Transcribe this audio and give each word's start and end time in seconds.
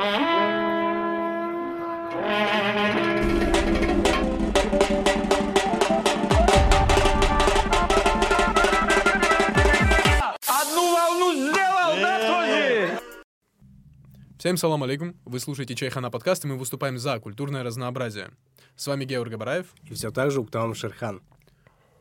Всем 0.00 0.08
салам 14.56 14.82
алейкум. 14.84 15.14
Вы 15.26 15.38
слушаете 15.38 15.74
Чайхана 15.74 16.10
подкаст, 16.10 16.46
и 16.46 16.48
мы 16.48 16.56
выступаем 16.56 16.96
за 16.96 17.20
культурное 17.20 17.62
разнообразие. 17.62 18.30
С 18.76 18.86
вами 18.86 19.04
Георг 19.04 19.30
Габараев. 19.30 19.66
И 19.82 19.92
все 19.92 20.10
так 20.10 20.30
же 20.30 20.40
Уктам 20.40 20.74
Шерхан. 20.74 21.20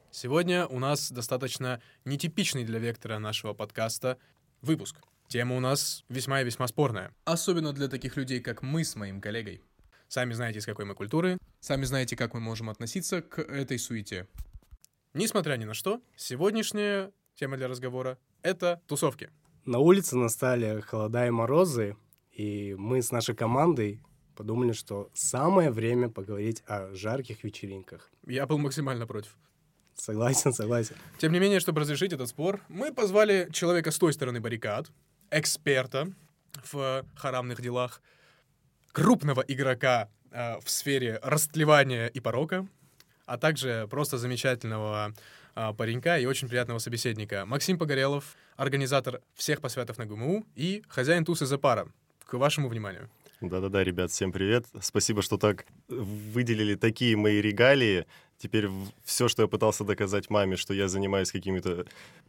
Сегодня 0.09 0.65
у 0.67 0.79
нас 0.79 1.11
достаточно 1.11 1.81
нетипичный 2.05 2.63
для 2.63 2.79
вектора 2.79 3.19
нашего 3.19 3.53
подкаста 3.53 4.17
выпуск. 4.61 4.95
Тема 5.29 5.55
у 5.55 5.59
нас 5.59 6.03
весьма 6.09 6.41
и 6.41 6.43
весьма 6.43 6.67
спорная. 6.67 7.13
Особенно 7.23 7.71
для 7.71 7.87
таких 7.87 8.17
людей, 8.17 8.39
как 8.39 8.63
мы 8.63 8.83
с 8.83 8.95
моим 8.95 9.21
коллегой. 9.21 9.61
Сами 10.07 10.33
знаете, 10.33 10.57
из 10.57 10.65
какой 10.65 10.85
мы 10.85 10.95
культуры, 10.95 11.37
сами 11.59 11.85
знаете, 11.85 12.15
как 12.15 12.33
мы 12.33 12.39
можем 12.39 12.67
относиться 12.67 13.21
к 13.21 13.39
этой 13.39 13.77
суете. 13.77 14.27
Несмотря 15.13 15.55
ни 15.57 15.65
на 15.65 15.75
что, 15.75 16.01
сегодняшняя 16.15 17.11
тема 17.35 17.57
для 17.57 17.67
разговора— 17.67 18.17
это 18.41 18.81
тусовки. 18.87 19.29
На 19.65 19.77
улице 19.77 20.17
настали 20.17 20.81
холода 20.81 21.27
и 21.27 21.29
морозы, 21.29 21.95
и 22.31 22.73
мы 22.75 23.03
с 23.03 23.11
нашей 23.11 23.35
командой 23.35 24.01
подумали, 24.35 24.71
что 24.71 25.11
самое 25.13 25.69
время 25.69 26.09
поговорить 26.09 26.63
о 26.65 26.91
жарких 26.95 27.43
вечеринках. 27.43 28.09
Я 28.25 28.47
был 28.47 28.57
максимально 28.57 29.05
против. 29.05 29.37
Согласен, 29.93 30.53
согласен. 30.53 30.95
Тем 31.19 31.33
не 31.33 31.39
менее, 31.39 31.59
чтобы 31.59 31.81
разрешить 31.81 32.13
этот 32.13 32.29
спор, 32.29 32.61
мы 32.67 32.91
позвали 32.91 33.47
человека 33.51 33.91
с 33.91 33.99
той 33.99 34.13
стороны 34.13 34.39
баррикад, 34.39 34.89
эксперта 35.31 36.11
в 36.71 37.05
харамных 37.15 37.61
делах, 37.61 38.01
крупного 38.91 39.41
игрока 39.41 40.09
э, 40.31 40.59
в 40.59 40.69
сфере 40.69 41.19
растлевания 41.21 42.07
и 42.07 42.19
порока, 42.19 42.67
а 43.25 43.37
также 43.37 43.87
просто 43.89 44.17
замечательного 44.17 45.13
э, 45.55 45.73
паренька 45.77 46.17
и 46.17 46.25
очень 46.25 46.49
приятного 46.49 46.79
собеседника. 46.79 47.45
Максим 47.45 47.77
Погорелов, 47.77 48.35
организатор 48.55 49.21
всех 49.35 49.61
посвятов 49.61 49.97
на 49.97 50.05
ГМУ 50.05 50.45
и 50.55 50.83
хозяин 50.87 51.25
тусы 51.25 51.45
за 51.45 51.57
пара. 51.57 51.87
К 52.25 52.33
вашему 52.33 52.69
вниманию. 52.69 53.09
Да-да-да, 53.41 53.83
ребят, 53.83 54.11
всем 54.11 54.33
привет. 54.33 54.65
Спасибо, 54.81 55.21
что 55.21 55.37
так 55.37 55.65
выделили 55.87 56.75
такие 56.75 57.15
мои 57.15 57.39
регалии. 57.39 58.05
Теперь 58.39 58.69
все, 59.03 59.27
что 59.27 59.41
я 59.41 59.47
пытался 59.49 59.83
доказать 59.83 60.29
маме, 60.29 60.55
что 60.55 60.73
я 60.73 60.87
занимаюсь 60.87 61.31
какими-то 61.31 61.85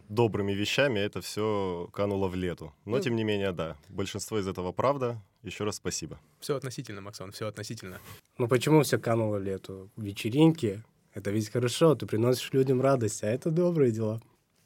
добрыми 0.08 0.52
вещами, 0.52 0.98
это 0.98 1.20
все 1.20 1.88
кануло 1.92 2.26
в 2.26 2.34
лету. 2.34 2.74
Но, 2.84 2.96
Ну. 2.96 3.02
тем 3.02 3.14
не 3.14 3.22
менее, 3.22 3.52
да, 3.52 3.76
большинство 3.88 4.38
из 4.40 4.48
этого 4.48 4.72
правда. 4.72 5.22
Еще 5.44 5.62
раз 5.62 5.76
спасибо. 5.76 6.18
Все 6.40 6.56
относительно, 6.56 7.00
Максон, 7.00 7.30
все 7.30 7.46
относительно. 7.46 7.98
Ну 8.38 8.48
почему 8.48 8.82
все 8.82 8.98
кануло 8.98 9.38
в 9.38 9.42
лету? 9.42 9.88
Вечеринки— 9.96 10.82
это 11.14 11.30
ведь 11.30 11.48
хорошо, 11.48 11.94
ты 11.94 12.06
приносишь 12.06 12.52
людям 12.52 12.80
радость, 12.80 13.22
а 13.22 13.28
это 13.28 13.52
добрые 13.52 13.92
дела. 13.92 14.20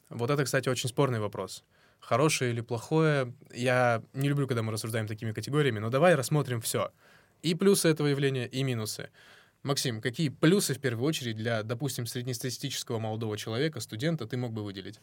Вот 0.09 0.31
это, 0.31 0.43
кстати, 0.45 0.67
очень 0.67 0.89
спорный 0.89 1.19
вопрос. 1.19 1.63
Хорошее 1.99 2.51
или 2.53 2.61
плохое, 2.61 3.33
я 3.53 4.01
не 4.13 4.29
люблю, 4.29 4.47
когда 4.47 4.63
мы 4.63 4.71
рассуждаем 4.71 5.07
такими 5.07 5.31
категориями, 5.31 5.77
но 5.79 5.89
давай 5.91 6.15
рассмотрим 6.15 6.59
все. 6.59 6.91
И 7.43 7.53
плюсы 7.53 7.87
этого 7.87 8.07
явления, 8.07 8.47
и 8.47 8.63
минусы. 8.63 9.09
Максим, 9.65 9.99
какие 9.99 10.29
плюсы 10.29 10.75
в 10.75 10.79
первую 10.79 11.07
очередь 11.07 11.37
для, 11.37 11.63
допустим, 11.63 12.05
среднестатистического 12.05 12.99
молодого 12.99 13.35
человека, 13.35 13.79
студента, 13.79 14.27
ты 14.27 14.37
мог 14.37 14.53
бы 14.53 14.63
выделить? 14.63 14.99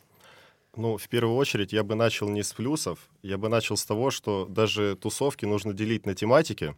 Ну, 0.77 0.99
в 0.99 1.09
первую 1.09 1.37
очередь, 1.37 1.73
я 1.73 1.83
бы 1.83 1.97
начал 1.97 2.29
не 2.29 2.45
с 2.45 2.53
плюсов, 2.53 3.11
я 3.23 3.39
бы 3.39 3.49
начал 3.49 3.77
с 3.77 3.85
того, 3.85 4.13
что 4.13 4.47
даже 4.47 4.95
тусовки 4.95 5.45
нужно 5.47 5.73
делить 5.73 6.07
на 6.07 6.15
тематики, 6.15 6.77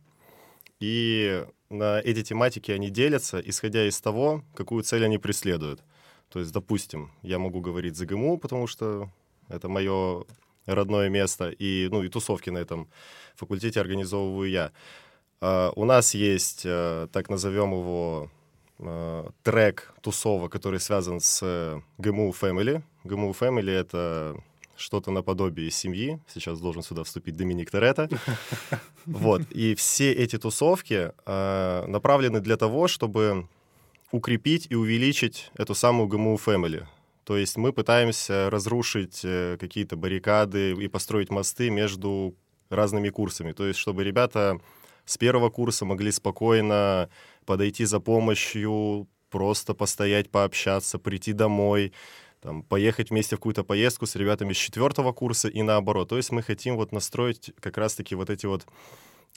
и 0.81 1.45
на 1.69 2.01
эти 2.01 2.23
тематики 2.23 2.71
они 2.71 2.89
делятся, 2.89 3.39
исходя 3.39 3.87
из 3.87 4.01
того, 4.01 4.43
какую 4.55 4.83
цель 4.83 5.05
они 5.05 5.19
преследуют. 5.19 5.83
То 6.31 6.39
есть, 6.41 6.53
допустим, 6.53 7.13
я 7.21 7.39
могу 7.39 7.61
говорить 7.61 7.97
за 7.97 8.07
ГМУ, 8.07 8.39
потому 8.39 8.67
что 8.67 9.13
это 9.51 9.69
мое 9.69 10.25
родное 10.65 11.11
место, 11.11 11.51
и, 11.51 11.89
ну, 11.91 12.03
и 12.03 12.09
тусовки 12.09 12.49
на 12.49 12.59
этом 12.59 12.89
факультете 13.37 13.79
организовываю 13.79 14.51
я. 14.51 14.73
А, 15.41 15.73
у 15.77 15.85
нас 15.85 16.15
есть, 16.15 16.63
э, 16.65 17.09
так 17.13 17.29
назовем 17.29 17.73
его, 17.73 18.31
э, 18.79 19.29
трек 19.43 19.95
тусовок, 20.01 20.53
который 20.53 20.81
связан 20.81 21.21
с 21.21 21.83
ГМУ 21.99 22.35
Family. 22.41 22.83
ГМУ 23.05 23.33
Family— 23.33 23.71
это 23.73 24.37
что-то 24.77 25.11
наподобие 25.11 25.71
семьи. 25.71 26.21
Сейчас 26.27 26.61
должен 26.61 26.83
сюда 26.83 27.05
вступить 27.05 27.37
Доминик 27.37 27.71
Торетто. 27.71 28.09
Вот. 29.07 29.43
И 29.51 29.75
все 29.75 30.13
эти 30.13 30.39
тусовки 30.39 31.13
э, 31.27 31.85
направлены 31.87 32.41
для 32.41 32.57
того, 32.57 32.89
чтобы 32.89 33.47
укрепить 34.11 34.67
и 34.71 34.75
увеличить 34.75 35.51
эту 35.59 35.75
самую 35.75 36.09
ГМУ 36.09 36.37
Family. 36.37 36.87
То 37.25 37.37
есть 37.37 37.57
мы 37.57 37.73
пытаемся 37.73 38.49
разрушить 38.51 39.21
э, 39.25 39.57
какие-то 39.59 39.97
баррикады 39.97 40.73
и 40.73 40.89
построить 40.89 41.31
мосты 41.31 41.71
между 41.71 42.35
разными 42.71 43.11
курсами. 43.11 43.53
То 43.53 43.67
есть 43.67 43.79
чтобы 43.79 44.05
ребята 44.05 44.59
с 45.05 45.19
первого 45.19 45.51
курса 45.51 45.85
могли 45.85 46.13
спокойно 46.13 47.09
подойти 47.45 47.85
за 47.85 48.01
помощью, 48.01 49.09
просто 49.31 49.75
постоять, 49.75 50.31
пообщаться, 50.31 50.99
прийти 50.99 51.33
домой, 51.33 51.93
там, 52.41 52.63
поехать 52.63 53.11
вместе 53.11 53.37
в 53.37 53.39
какую-то 53.39 53.65
поездку 53.65 54.07
с 54.07 54.17
ребятами 54.17 54.53
с 54.53 54.57
четвертого 54.57 55.13
курса 55.13 55.49
и 55.49 55.63
наоборот. 55.63 56.11
То 56.11 56.17
есть 56.17 56.31
мы 56.31 56.43
хотим 56.43 56.77
вот 56.77 56.93
настроить 56.93 57.53
как 57.61 57.79
раз-таки 57.79 58.15
вот 58.15 58.31
эти 58.31 58.47
вот 58.47 58.67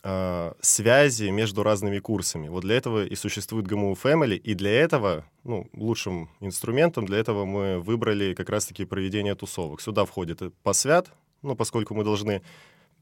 э, 0.03 0.53
связи 0.61 1.29
между 1.29 1.63
разными 1.63 1.99
курсами. 1.99 2.49
Вот 2.49 2.61
для 2.61 2.75
этого 2.75 3.05
и 3.05 3.16
существует 3.16 3.66
ГМУ 3.66 3.94
Family, 3.94 4.35
и 4.35 4.53
для 4.53 4.72
этого, 4.72 5.25
ну, 5.44 5.69
лучшим 5.73 6.29
инструментом 6.41 7.05
для 7.05 7.17
этого 7.17 7.45
мы 7.45 7.79
выбрали 7.79 8.34
как 8.34 8.49
раз-таки 8.49 8.85
проведение 8.85 9.35
тусовок. 9.35 9.81
Сюда 9.81 10.05
входит 10.05 10.41
посвят, 10.63 11.09
ну, 11.41 11.55
поскольку 11.55 11.95
мы 11.95 12.03
должны 12.03 12.41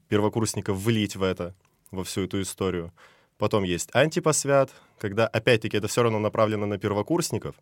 первокурсников 0.08 0.78
влить 0.78 1.16
в 1.16 1.22
это, 1.22 1.54
во 1.90 2.04
всю 2.04 2.24
эту 2.24 2.40
историю. 2.40 2.92
Потом 3.38 3.64
есть 3.64 3.90
антипосвят, 3.94 4.72
когда, 4.98 5.26
опять-таки, 5.26 5.76
это 5.76 5.88
все 5.88 6.02
равно 6.02 6.18
направлено 6.18 6.66
на 6.66 6.78
первокурсников, 6.78 7.54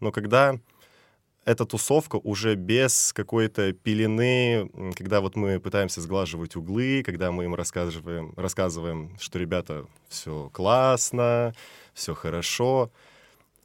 но 0.00 0.10
когда 0.10 0.58
эта 1.48 1.64
тусовка 1.64 2.16
уже 2.16 2.56
без 2.56 3.12
какой-то 3.14 3.72
пелены, 3.72 4.70
когда 4.94 5.22
вот 5.22 5.34
мы 5.34 5.58
пытаемся 5.60 6.02
сглаживать 6.02 6.56
углы, 6.56 7.02
когда 7.02 7.32
мы 7.32 7.44
им 7.44 7.54
рассказываем, 7.54 8.34
рассказываем 8.36 9.16
что, 9.18 9.38
ребята, 9.38 9.86
все 10.08 10.50
классно, 10.52 11.54
все 11.94 12.14
хорошо. 12.14 12.90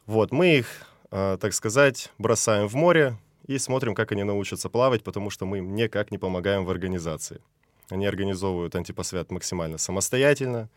Вот, 0.06 0.32
мы 0.32 0.60
их, 0.60 0.68
э, 1.12 1.38
так 1.40 1.54
сказать, 1.54 2.10
бросаем 2.18 2.68
в 2.68 2.74
море 2.76 3.18
и 3.48 3.58
смотрим, 3.58 3.96
как 3.96 4.14
они 4.14 4.24
научатся 4.24 4.70
плавать, 4.70 5.04
потому 5.04 5.30
что 5.30 5.46
мы 5.46 5.58
им 5.58 5.76
никак 5.76 6.10
не 6.12 6.18
помогаем 6.18 6.64
в 6.64 6.70
организации. 6.70 7.42
Они 7.90 8.06
организовывают 8.06 8.76
антипосвят 8.76 9.32
максимально 9.32 9.78
самостоятельно, 9.78 10.70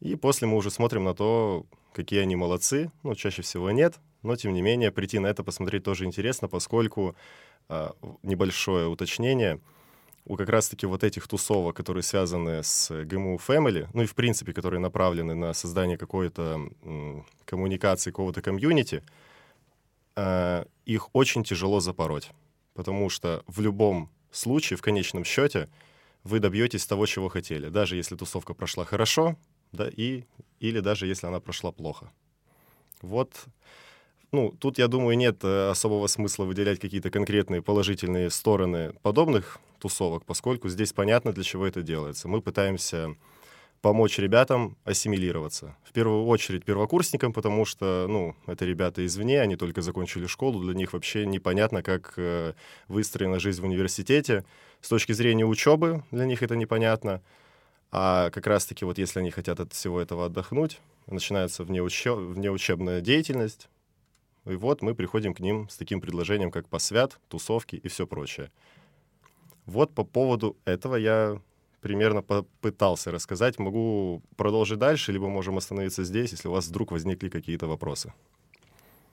и 0.00 0.16
после 0.16 0.46
мы 0.46 0.56
уже 0.56 0.70
смотрим 0.70 1.04
на 1.04 1.14
то, 1.14 1.66
какие 1.92 2.20
они 2.20 2.36
молодцы. 2.36 2.90
Ну, 3.02 3.14
чаще 3.14 3.42
всего 3.42 3.70
нет, 3.70 4.00
но 4.22 4.36
тем 4.36 4.52
не 4.52 4.62
менее 4.62 4.90
прийти 4.90 5.18
на 5.18 5.28
это 5.28 5.44
посмотреть 5.44 5.84
тоже 5.84 6.04
интересно, 6.04 6.48
поскольку 6.48 7.16
а, 7.68 7.94
небольшое 8.22 8.88
уточнение. 8.88 9.60
У 10.26 10.36
как 10.36 10.48
раз-таки 10.48 10.86
вот 10.86 11.04
этих 11.04 11.28
тусовок, 11.28 11.76
которые 11.76 12.02
связаны 12.02 12.62
с 12.62 12.90
ГМУ 13.04 13.36
Family, 13.46 13.88
ну 13.92 14.02
и 14.02 14.06
в 14.06 14.14
принципе, 14.14 14.54
которые 14.54 14.80
направлены 14.80 15.34
на 15.34 15.52
создание 15.52 15.98
какой-то 15.98 16.70
коммуникации, 17.44 18.10
какого-то 18.10 18.40
комьюнити, 18.40 19.02
а, 20.16 20.66
их 20.86 21.08
очень 21.12 21.44
тяжело 21.44 21.80
запороть, 21.80 22.30
потому 22.74 23.10
что 23.10 23.44
в 23.46 23.60
любом 23.60 24.10
случае, 24.30 24.76
в 24.76 24.82
конечном 24.82 25.24
счете, 25.24 25.68
вы 26.24 26.40
добьетесь 26.40 26.86
того, 26.86 27.06
чего 27.06 27.28
хотели, 27.28 27.68
даже 27.68 27.96
если 27.96 28.16
тусовка 28.16 28.54
прошла 28.54 28.84
хорошо, 28.84 29.36
да, 29.72 29.88
и, 29.88 30.24
или 30.60 30.80
даже 30.80 31.06
если 31.06 31.26
она 31.26 31.40
прошла 31.40 31.70
плохо. 31.70 32.10
Вот, 33.02 33.44
ну, 34.32 34.52
тут, 34.58 34.78
я 34.78 34.88
думаю, 34.88 35.16
нет 35.16 35.44
э, 35.44 35.70
особого 35.70 36.06
смысла 36.08 36.44
выделять 36.44 36.80
какие-то 36.80 37.10
конкретные 37.10 37.62
положительные 37.62 38.30
стороны 38.30 38.92
подобных 39.02 39.60
тусовок, 39.78 40.24
поскольку 40.24 40.68
здесь 40.68 40.92
понятно, 40.92 41.32
для 41.32 41.44
чего 41.44 41.66
это 41.66 41.82
делается. 41.82 42.26
Мы 42.26 42.40
пытаемся 42.40 43.14
помочь 43.84 44.18
ребятам 44.18 44.78
ассимилироваться. 44.84 45.76
В 45.84 45.92
первую 45.92 46.24
очередь 46.24 46.64
первокурсникам, 46.64 47.34
потому 47.34 47.66
что, 47.66 48.06
ну, 48.08 48.34
это 48.46 48.64
ребята 48.64 49.04
извне, 49.04 49.42
они 49.42 49.56
только 49.56 49.82
закончили 49.82 50.26
школу, 50.26 50.62
для 50.64 50.72
них 50.72 50.94
вообще 50.94 51.26
непонятно, 51.26 51.82
как 51.82 52.14
э, 52.16 52.54
выстроена 52.88 53.38
жизнь 53.38 53.60
в 53.60 53.66
университете. 53.66 54.46
С 54.80 54.88
точки 54.88 55.12
зрения 55.12 55.44
учебы 55.44 56.02
для 56.12 56.24
них 56.24 56.42
это 56.42 56.56
непонятно. 56.56 57.20
А 57.92 58.30
как 58.30 58.46
раз-таки 58.46 58.86
вот 58.86 58.96
если 58.96 59.20
они 59.20 59.30
хотят 59.30 59.60
от 59.60 59.74
всего 59.74 60.00
этого 60.00 60.24
отдохнуть, 60.24 60.80
начинается 61.06 61.62
внеуче... 61.62 62.14
внеучебная 62.14 63.02
деятельность, 63.02 63.68
и 64.46 64.54
вот 64.54 64.80
мы 64.80 64.94
приходим 64.94 65.34
к 65.34 65.40
ним 65.40 65.68
с 65.68 65.76
таким 65.76 66.00
предложением, 66.00 66.50
как 66.50 66.70
посвят, 66.70 67.20
тусовки 67.28 67.76
и 67.76 67.88
все 67.88 68.06
прочее. 68.06 68.50
Вот 69.66 69.94
по 69.94 70.04
поводу 70.04 70.56
этого 70.64 70.96
я 70.96 71.38
примерно 71.84 72.22
попытался 72.22 73.10
рассказать. 73.10 73.58
Могу 73.58 74.22
продолжить 74.36 74.78
дальше, 74.78 75.12
либо 75.12 75.28
можем 75.28 75.58
остановиться 75.58 76.02
здесь, 76.02 76.32
если 76.32 76.48
у 76.48 76.52
вас 76.52 76.66
вдруг 76.66 76.92
возникли 76.92 77.28
какие-то 77.28 77.66
вопросы. 77.66 78.14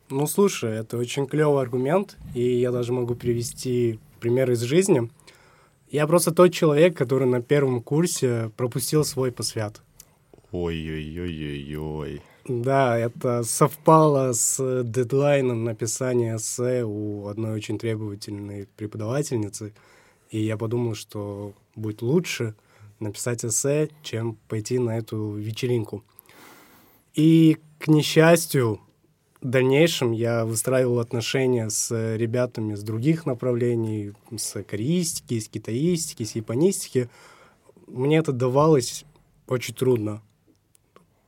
Ну, 0.09 0.25
слушай, 0.25 0.79
это 0.79 0.97
очень 0.97 1.27
клевый 1.27 1.61
аргумент, 1.61 2.17
и 2.33 2.41
я 2.41 2.71
даже 2.71 2.93
могу 2.93 3.15
привести 3.15 3.99
пример 4.21 4.51
из 4.51 4.61
жизни. 4.61 5.09
Я 5.89 6.07
просто 6.07 6.31
тот 6.31 6.53
человек, 6.53 6.95
который 6.97 7.27
на 7.27 7.41
первом 7.41 7.81
курсе 7.81 8.51
пропустил 8.55 9.03
свой 9.03 9.33
посвят. 9.33 9.81
Ой-ой-ой-ой-ой. 10.53 12.21
Да, 12.47 12.97
это 12.97 13.43
совпало 13.43 14.31
с 14.31 14.83
дедлайном 14.83 15.65
написания 15.65 16.37
эссе 16.37 16.85
у 16.85 17.27
одной 17.27 17.51
очень 17.51 17.77
требовательной 17.77 18.69
преподавательницы. 18.77 19.73
И 20.31 20.39
я 20.39 20.57
подумал, 20.57 20.95
что 20.95 21.53
будет 21.75 22.01
лучше 22.01 22.55
написать 22.99 23.43
эссе, 23.43 23.89
чем 24.01 24.37
пойти 24.47 24.79
на 24.79 24.97
эту 24.97 25.33
вечеринку. 25.35 26.03
И, 27.13 27.57
к 27.79 27.87
несчастью, 27.87 28.79
в 29.41 29.47
дальнейшем 29.47 30.13
я 30.13 30.45
выстраивал 30.45 30.99
отношения 30.99 31.69
с 31.69 32.15
ребятами 32.15 32.75
с 32.75 32.83
других 32.83 33.25
направлений, 33.25 34.13
с 34.35 34.63
кореистики, 34.63 35.39
с 35.39 35.49
китаистики, 35.49 36.23
с 36.23 36.35
японистики. 36.35 37.09
Мне 37.87 38.17
это 38.17 38.31
давалось 38.31 39.03
очень 39.47 39.73
трудно. 39.73 40.21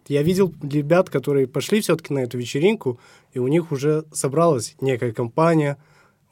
Я 0.07 0.21
видел 0.21 0.53
ребят, 0.61 1.09
которые 1.09 1.47
пошли 1.47 1.81
все-таки 1.81 2.13
на 2.13 2.19
эту 2.19 2.37
вечеринку, 2.37 2.99
и 3.33 3.39
у 3.39 3.47
них 3.47 3.71
уже 3.71 4.05
собралась 4.13 4.75
некая 4.79 5.11
компания, 5.11 5.77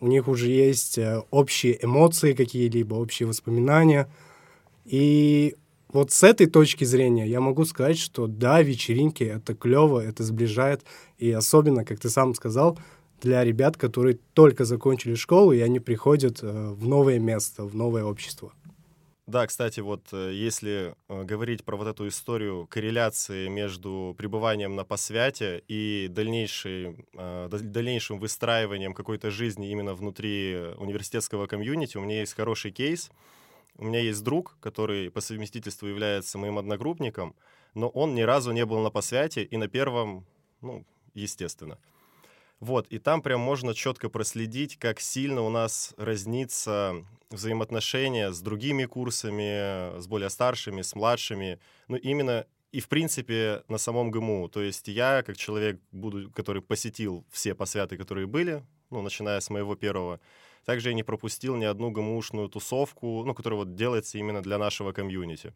у 0.01 0.07
них 0.07 0.27
уже 0.27 0.49
есть 0.49 0.97
э, 0.97 1.21
общие 1.29 1.77
эмоции 1.81 2.33
какие-либо, 2.33 2.95
общие 2.95 3.27
воспоминания. 3.27 4.09
И 4.83 5.55
вот 5.93 6.11
с 6.11 6.23
этой 6.23 6.47
точки 6.47 6.83
зрения 6.83 7.27
я 7.27 7.39
могу 7.39 7.65
сказать, 7.65 7.99
что 7.99 8.27
да, 8.27 8.61
вечеринки— 8.61 9.23
это 9.37 9.53
клево, 9.53 9.99
это 9.99 10.23
сближает, 10.23 10.81
и 11.19 11.31
особенно, 11.31 11.85
как 11.85 11.99
ты 11.99 12.09
сам 12.09 12.33
сказал, 12.33 12.79
для 13.21 13.43
ребят, 13.43 13.77
которые 13.77 14.17
только 14.33 14.65
закончили 14.65 15.13
школу, 15.13 15.53
и 15.53 15.59
они 15.59 15.79
приходят 15.79 16.39
э, 16.41 16.71
в 16.71 16.87
новое 16.87 17.19
место, 17.19 17.63
в 17.63 17.75
новое 17.75 18.03
общество. 18.03 18.51
Да, 19.31 19.47
кстати, 19.47 19.79
вот 19.79 20.09
э, 20.11 20.31
если 20.33 20.93
э, 21.07 21.23
говорить 21.23 21.63
про 21.63 21.77
вот 21.77 21.87
эту 21.87 22.07
историю 22.07 22.67
корреляции 22.67 23.47
между 23.47 24.13
пребыванием 24.17 24.75
на 24.75 24.83
посвяте 24.83 25.63
и 25.69 26.07
дальнейшей, 26.09 27.07
дальнейшим 27.13 28.19
выстраиванием 28.19 28.93
какой-то 28.93 29.31
жизни 29.31 29.71
именно 29.71 29.95
внутри 29.95 30.57
университетского 30.77 31.47
комьюнити, 31.47 31.95
у 31.97 32.01
меня 32.01 32.19
есть 32.19 32.33
хороший 32.35 32.71
кейс— 32.71 33.09
у 33.77 33.85
меня 33.85 33.99
есть 33.99 34.23
друг, 34.23 34.57
который 34.59 35.09
по 35.09 35.21
совместительству 35.21 35.87
является 35.87 36.37
моим 36.37 36.57
одногруппником, 36.57 37.35
но 37.73 37.89
он 37.89 38.13
ни 38.13 38.21
разу 38.21 38.51
не 38.51 38.65
был 38.65 38.79
на 38.79 38.91
посвяте 38.91 39.43
и 39.43 39.57
на 39.57 39.67
первом, 39.67 40.25
ну, 40.61 40.85
естественно. 41.13 41.79
Вот, 42.61 42.85
и 42.89 42.99
там 42.99 43.23
прям 43.23 43.41
можно 43.41 43.73
четко 43.73 44.07
проследить, 44.07 44.77
как 44.77 44.99
сильно 44.99 45.41
у 45.41 45.49
нас 45.49 45.95
разнится 45.97 47.03
взаимоотношения 47.31 48.31
с 48.31 48.39
другими 48.39 48.85
курсами, 48.85 49.99
с 49.99 50.05
более 50.05 50.29
старшими, 50.29 50.83
с 50.83 50.93
младшими. 50.93 51.59
Ну, 51.87 51.97
именно 51.97 52.45
и, 52.71 52.79
в 52.79 52.87
принципе, 52.87 53.63
на 53.67 53.79
самом 53.79 54.11
ГМУ. 54.11 54.47
То 54.47 54.61
есть 54.61 54.87
я, 54.87 55.23
как 55.23 55.37
человек, 55.37 55.81
буду, 55.91 56.29
который 56.29 56.61
посетил 56.61 57.25
все 57.31 57.55
посвяты, 57.55 57.97
которые 57.97 58.27
были, 58.27 58.63
ну, 58.91 59.01
начиная 59.01 59.39
с 59.39 59.49
моего 59.49 59.75
первого, 59.75 60.19
также 60.63 60.89
я 60.89 60.93
не 60.93 61.03
пропустил 61.03 61.55
ни 61.55 61.65
одну 61.65 61.89
ГМУшную 61.89 62.47
тусовку, 62.47 63.23
ну, 63.25 63.33
которая 63.33 63.57
вот 63.57 63.73
делается 63.73 64.19
именно 64.19 64.43
для 64.43 64.59
нашего 64.59 64.91
комьюнити. 64.91 65.55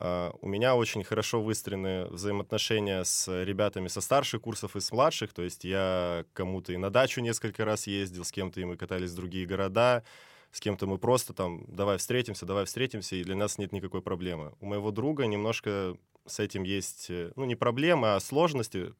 Uh, 0.00 0.32
у 0.42 0.46
меня 0.46 0.76
очень 0.76 1.02
хорошо 1.02 1.42
выстроены 1.42 2.06
взаимоотношения 2.06 3.02
с 3.02 3.26
ребятами 3.42 3.88
со 3.88 4.00
старших 4.00 4.42
курсов 4.42 4.76
и 4.76 4.80
с 4.80 4.92
младших. 4.92 5.32
То 5.32 5.42
есть 5.42 5.64
я 5.64 6.24
кому-то 6.34 6.72
и 6.72 6.76
на 6.76 6.90
дачу 6.90 7.20
несколько 7.20 7.64
раз 7.64 7.88
ездил, 7.88 8.24
с 8.24 8.30
кем-то 8.30 8.60
и 8.60 8.64
мы 8.64 8.76
катались 8.76 9.10
в 9.10 9.16
другие 9.16 9.44
города, 9.44 10.04
с 10.52 10.60
кем-то 10.60 10.86
мы 10.86 10.98
просто 10.98 11.32
там 11.32 11.64
давай 11.66 11.98
встретимся, 11.98 12.46
давай 12.46 12.64
встретимся, 12.64 13.16
и 13.16 13.24
для 13.24 13.34
нас 13.34 13.58
нет 13.58 13.72
никакой 13.72 14.00
проблемы. 14.00 14.54
У 14.60 14.66
моего 14.66 14.92
друга 14.92 15.26
немножко 15.26 15.96
с 16.26 16.38
этим 16.38 16.62
есть, 16.62 17.10
э, 17.10 17.32
ну, 17.36 17.44
не 17.44 17.56
проблема, 17.56 18.14
а 18.14 18.20
сложности, 18.20 18.94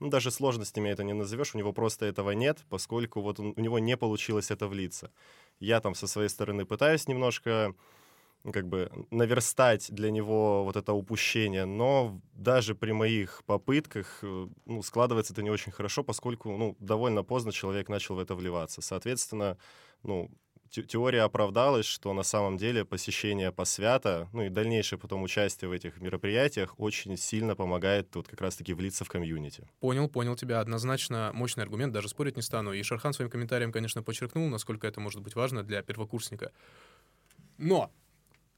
ну, 0.00 0.08
даже 0.08 0.30
сложностями 0.30 0.88
это 0.88 1.04
не 1.04 1.12
назовешь, 1.12 1.54
у 1.54 1.58
него 1.58 1.72
просто 1.72 2.06
этого 2.06 2.32
нет, 2.32 2.58
поскольку 2.68 3.20
вот 3.20 3.38
он, 3.38 3.54
у 3.56 3.60
него 3.60 3.78
не 3.78 3.96
получилось 3.96 4.50
это 4.50 4.66
влиться. 4.66 5.12
Я 5.60 5.80
там 5.80 5.94
со 5.94 6.06
своей 6.06 6.28
стороны 6.28 6.64
пытаюсь 6.64 7.06
немножко 7.06 7.74
как 8.50 8.66
бы 8.68 8.90
наверстать 9.10 9.92
для 9.92 10.10
него 10.10 10.64
вот 10.64 10.76
это 10.76 10.92
упущение, 10.92 11.64
но 11.64 12.20
даже 12.34 12.74
при 12.74 12.92
моих 12.92 13.42
попытках 13.46 14.18
э, 14.22 14.48
ну, 14.66 14.82
складывается 14.82 15.32
это 15.32 15.42
не 15.42 15.50
очень 15.50 15.70
хорошо, 15.70 16.02
поскольку 16.02 16.56
ну, 16.56 16.76
довольно 16.80 17.22
поздно 17.22 17.52
человек 17.52 17.88
начал 17.88 18.16
в 18.16 18.18
это 18.18 18.34
вливаться. 18.34 18.82
Соответственно, 18.82 19.58
ну, 20.02 20.28
теория 20.70 21.22
оправдалась, 21.22 21.86
что 21.86 22.12
на 22.14 22.22
самом 22.22 22.56
деле 22.56 22.84
посещение 22.84 23.52
посвята, 23.52 24.28
ну 24.32 24.42
и 24.42 24.48
дальнейшее 24.48 24.98
потом 24.98 25.22
участие 25.22 25.68
в 25.68 25.72
этих 25.72 26.00
мероприятиях 26.00 26.74
очень 26.78 27.16
сильно 27.16 27.54
помогает 27.54 28.14
вот 28.16 28.26
как 28.26 28.40
раз-таки 28.40 28.72
влиться 28.72 29.04
в 29.04 29.08
комьюнити. 29.08 29.68
Понял, 29.80 30.08
понял 30.08 30.34
тебя. 30.34 30.60
Однозначно 30.60 31.30
мощный 31.34 31.62
аргумент, 31.62 31.92
даже 31.92 32.08
спорить 32.08 32.36
не 32.36 32.42
стану. 32.42 32.72
И 32.72 32.82
Шархан 32.82 33.12
своим 33.12 33.30
комментарием, 33.30 33.70
конечно, 33.70 34.02
подчеркнул, 34.02 34.48
насколько 34.48 34.86
это 34.86 35.00
может 35.00 35.20
быть 35.20 35.36
важно 35.36 35.62
для 35.62 35.82
первокурсника. 35.82 36.50
Но 37.58 37.92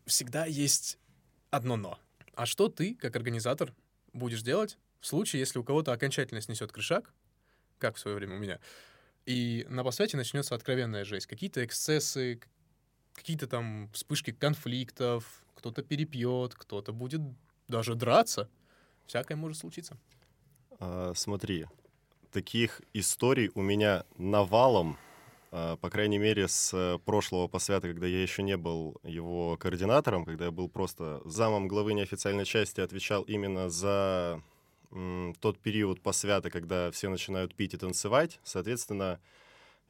всегда 0.06 0.47
есть 0.47 0.99
одно 1.51 1.77
«но». 1.77 1.99
А 2.35 2.47
что 2.47 2.69
ты, 2.69 2.95
как 2.95 3.15
организатор, 3.17 3.73
будешь 4.12 4.43
делать 4.43 4.79
в 5.01 5.06
случае, 5.06 5.41
если 5.41 5.59
у 5.59 5.65
кого-то 5.65 5.93
окончательно 5.93 6.41
снесет 6.41 6.73
крышак, 6.73 7.12
как 7.79 7.97
в 7.97 7.99
свое 7.99 8.17
время 8.17 8.37
у 8.37 8.39
меня, 8.39 8.59
и 9.27 9.67
на 9.69 9.85
посвяте 9.85 10.17
начнется 10.17 10.55
откровенная 10.55 11.05
жесть. 11.05 11.27
Какие-то 11.27 11.65
эксцессы, 11.65 12.41
какие-то 13.15 13.47
там 13.47 13.89
вспышки 13.93 14.33
конфликтов, 14.33 15.45
кто-то 15.55 15.83
перепьет, 15.83 16.55
кто-то 16.55 16.93
будет 16.93 17.21
даже 17.69 17.95
драться. 17.95 18.49
Всякое 19.06 19.37
может 19.37 19.59
случиться. 19.59 19.97
А, 20.79 21.12
смотри, 21.15 21.67
таких 22.33 22.83
историй 22.93 23.51
у 23.55 23.62
меня 23.62 24.05
навалом, 24.17 24.99
по 25.55 25.89
крайней 25.89 26.19
мере, 26.19 26.49
с 26.49 26.99
прошлого 27.05 27.47
посвята, 27.47 27.87
когда 27.87 28.09
я 28.09 28.21
еще 28.21 28.43
не 28.43 28.56
был 28.56 28.97
его 29.05 29.56
координатором, 29.56 30.25
когда 30.25 30.47
я 30.47 30.51
был 30.51 30.69
просто 30.69 31.23
замом 31.25 31.69
главы 31.69 31.94
неофициальной 31.94 32.44
части, 32.44 32.81
отвечал 32.81 33.23
именно 33.23 33.69
за 33.69 34.43
тот 35.41 35.58
период 35.61 36.01
посвята, 36.01 36.51
когда 36.51 36.91
все 36.91 37.08
начинают 37.08 37.55
пить 37.55 37.75
и 37.75 37.77
танцевать, 37.77 38.41
соответственно, 38.44 39.20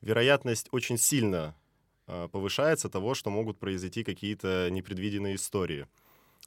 вероятность 0.01 0.69
очень 0.71 0.99
сильно 0.99 1.55
э, 2.07 2.29
повышается 2.31 2.89
того, 2.89 3.15
что 3.15 3.31
могут 3.31 3.59
произойти 3.59 4.03
какие-то 4.03 4.69
непредвиденные 4.71 5.35
истории. 5.37 5.87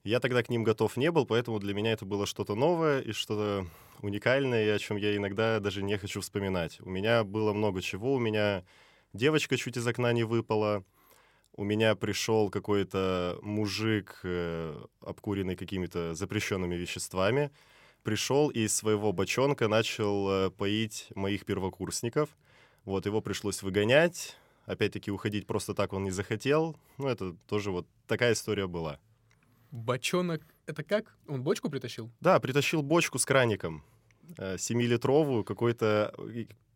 Я 0.04 0.20
тогда 0.20 0.42
к 0.42 0.50
ним 0.50 0.64
готов 0.64 0.98
не 0.98 1.12
был, 1.12 1.26
поэтому 1.26 1.60
для 1.60 1.74
меня 1.74 1.92
это 1.92 2.06
было 2.06 2.26
что-то 2.26 2.56
новое 2.56 3.02
и 3.02 3.12
что-то 3.12 3.68
уникальное, 4.02 4.76
о 4.76 4.80
чем 4.80 4.98
я 4.98 5.16
иногда 5.16 5.60
даже 5.60 5.84
не 5.84 5.98
хочу 5.98 6.22
вспоминать. 6.22 6.80
У 6.82 6.90
меня 6.90 7.24
было 7.24 7.54
много 7.54 7.82
чего. 7.82 8.14
У 8.14 8.20
меня 8.20 8.64
девочка 9.14 9.58
чуть 9.58 9.78
из 9.78 9.88
окна 9.88 10.14
не 10.14 10.24
выпала. 10.24 10.84
У 11.54 11.64
меня 11.64 11.96
пришел 11.96 12.50
какой-то 12.50 13.40
мужик, 13.42 14.20
э, 14.24 14.86
обкуренный 15.02 15.56
какими-то 15.56 16.14
запрещенными 16.14 16.76
веществами 16.76 17.52
пришел 18.08 18.48
и 18.48 18.62
из 18.62 18.74
своего 18.74 19.12
бочонка 19.12 19.68
начал 19.68 20.30
э, 20.30 20.50
поить 20.50 21.10
моих 21.14 21.44
первокурсников. 21.44 22.30
Вот, 22.86 23.06
его 23.06 23.20
пришлось 23.20 23.62
выгонять. 23.62 24.38
Опять-таки, 24.66 25.12
уходить 25.12 25.46
просто 25.46 25.74
так 25.74 25.92
он 25.92 26.06
не 26.06 26.12
захотел. 26.12 26.78
Ну, 26.98 27.10
это 27.10 27.36
тоже 27.48 27.70
вот 27.70 27.86
такая 28.08 28.32
история 28.32 28.66
была. 28.66 28.98
Бочонок— 29.72 30.42
это 30.68 30.84
как? 30.84 31.18
Он 31.28 31.44
бочку 31.44 31.70
притащил? 31.70 32.10
Да, 32.22 32.40
притащил 32.40 32.82
бочку 32.82 33.20
с 33.20 33.26
краником. 33.26 33.84
Э, 34.38 34.58
семилитровую, 34.58 35.44
какой-то, 35.44 36.16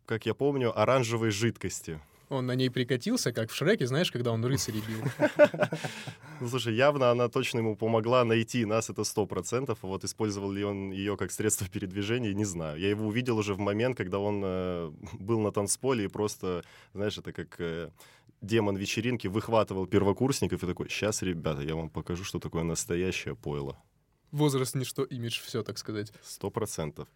как 0.04 0.26
я 0.26 0.34
помню, 0.34 0.78
оранжевой 0.78 1.30
жидкости. 1.30 1.98
Он 2.32 2.46
на 2.46 2.54
ней 2.54 2.70
прикатился, 2.70 3.30
как 3.30 3.50
в 3.50 3.54
Шреке, 3.54 3.86
знаешь, 3.86 4.10
когда 4.10 4.32
он 4.32 4.44
рыцарей 4.44 4.82
бил. 4.88 5.02
Ну, 6.40 6.48
слушай, 6.48 6.74
явно 6.74 7.10
она 7.10 7.28
точно 7.28 7.58
ему 7.58 7.76
помогла 7.76 8.24
найти 8.24 8.64
нас, 8.64 8.90
это 8.90 9.04
сто 9.04 9.26
процентов. 9.26 9.78
Вот 9.82 10.02
использовал 10.02 10.50
ли 10.50 10.64
он 10.64 10.90
ее 10.90 11.16
как 11.16 11.30
средство 11.30 11.68
передвижения, 11.68 12.34
не 12.34 12.44
знаю. 12.44 12.80
Я 12.80 12.90
его 12.90 13.06
увидел 13.06 13.38
уже 13.38 13.54
в 13.54 13.60
момент, 13.60 13.96
когда 13.96 14.18
он 14.18 14.42
э, 14.44 14.90
был 15.20 15.40
на 15.40 15.52
танцполе 15.52 16.04
и 16.04 16.08
просто, 16.08 16.64
знаешь, 16.94 17.16
это 17.16 17.32
как 17.32 17.60
э, 17.60 17.90
демон 18.40 18.76
вечеринки 18.76 19.28
выхватывал 19.28 19.86
первокурсников 19.86 20.64
и 20.64 20.66
такой, 20.66 20.88
сейчас, 20.88 21.22
ребята, 21.22 21.62
я 21.62 21.76
вам 21.76 21.90
покажу, 21.90 22.24
что 22.24 22.40
такое 22.40 22.64
настоящее 22.64 23.36
пойло. 23.36 23.76
Возраст 24.32 24.74
ничто, 24.74 25.04
имидж 25.04 25.40
все, 25.42 25.62
так 25.62 25.78
сказать. 25.78 26.12
Сто 26.22 26.50
процентов. 26.50 27.06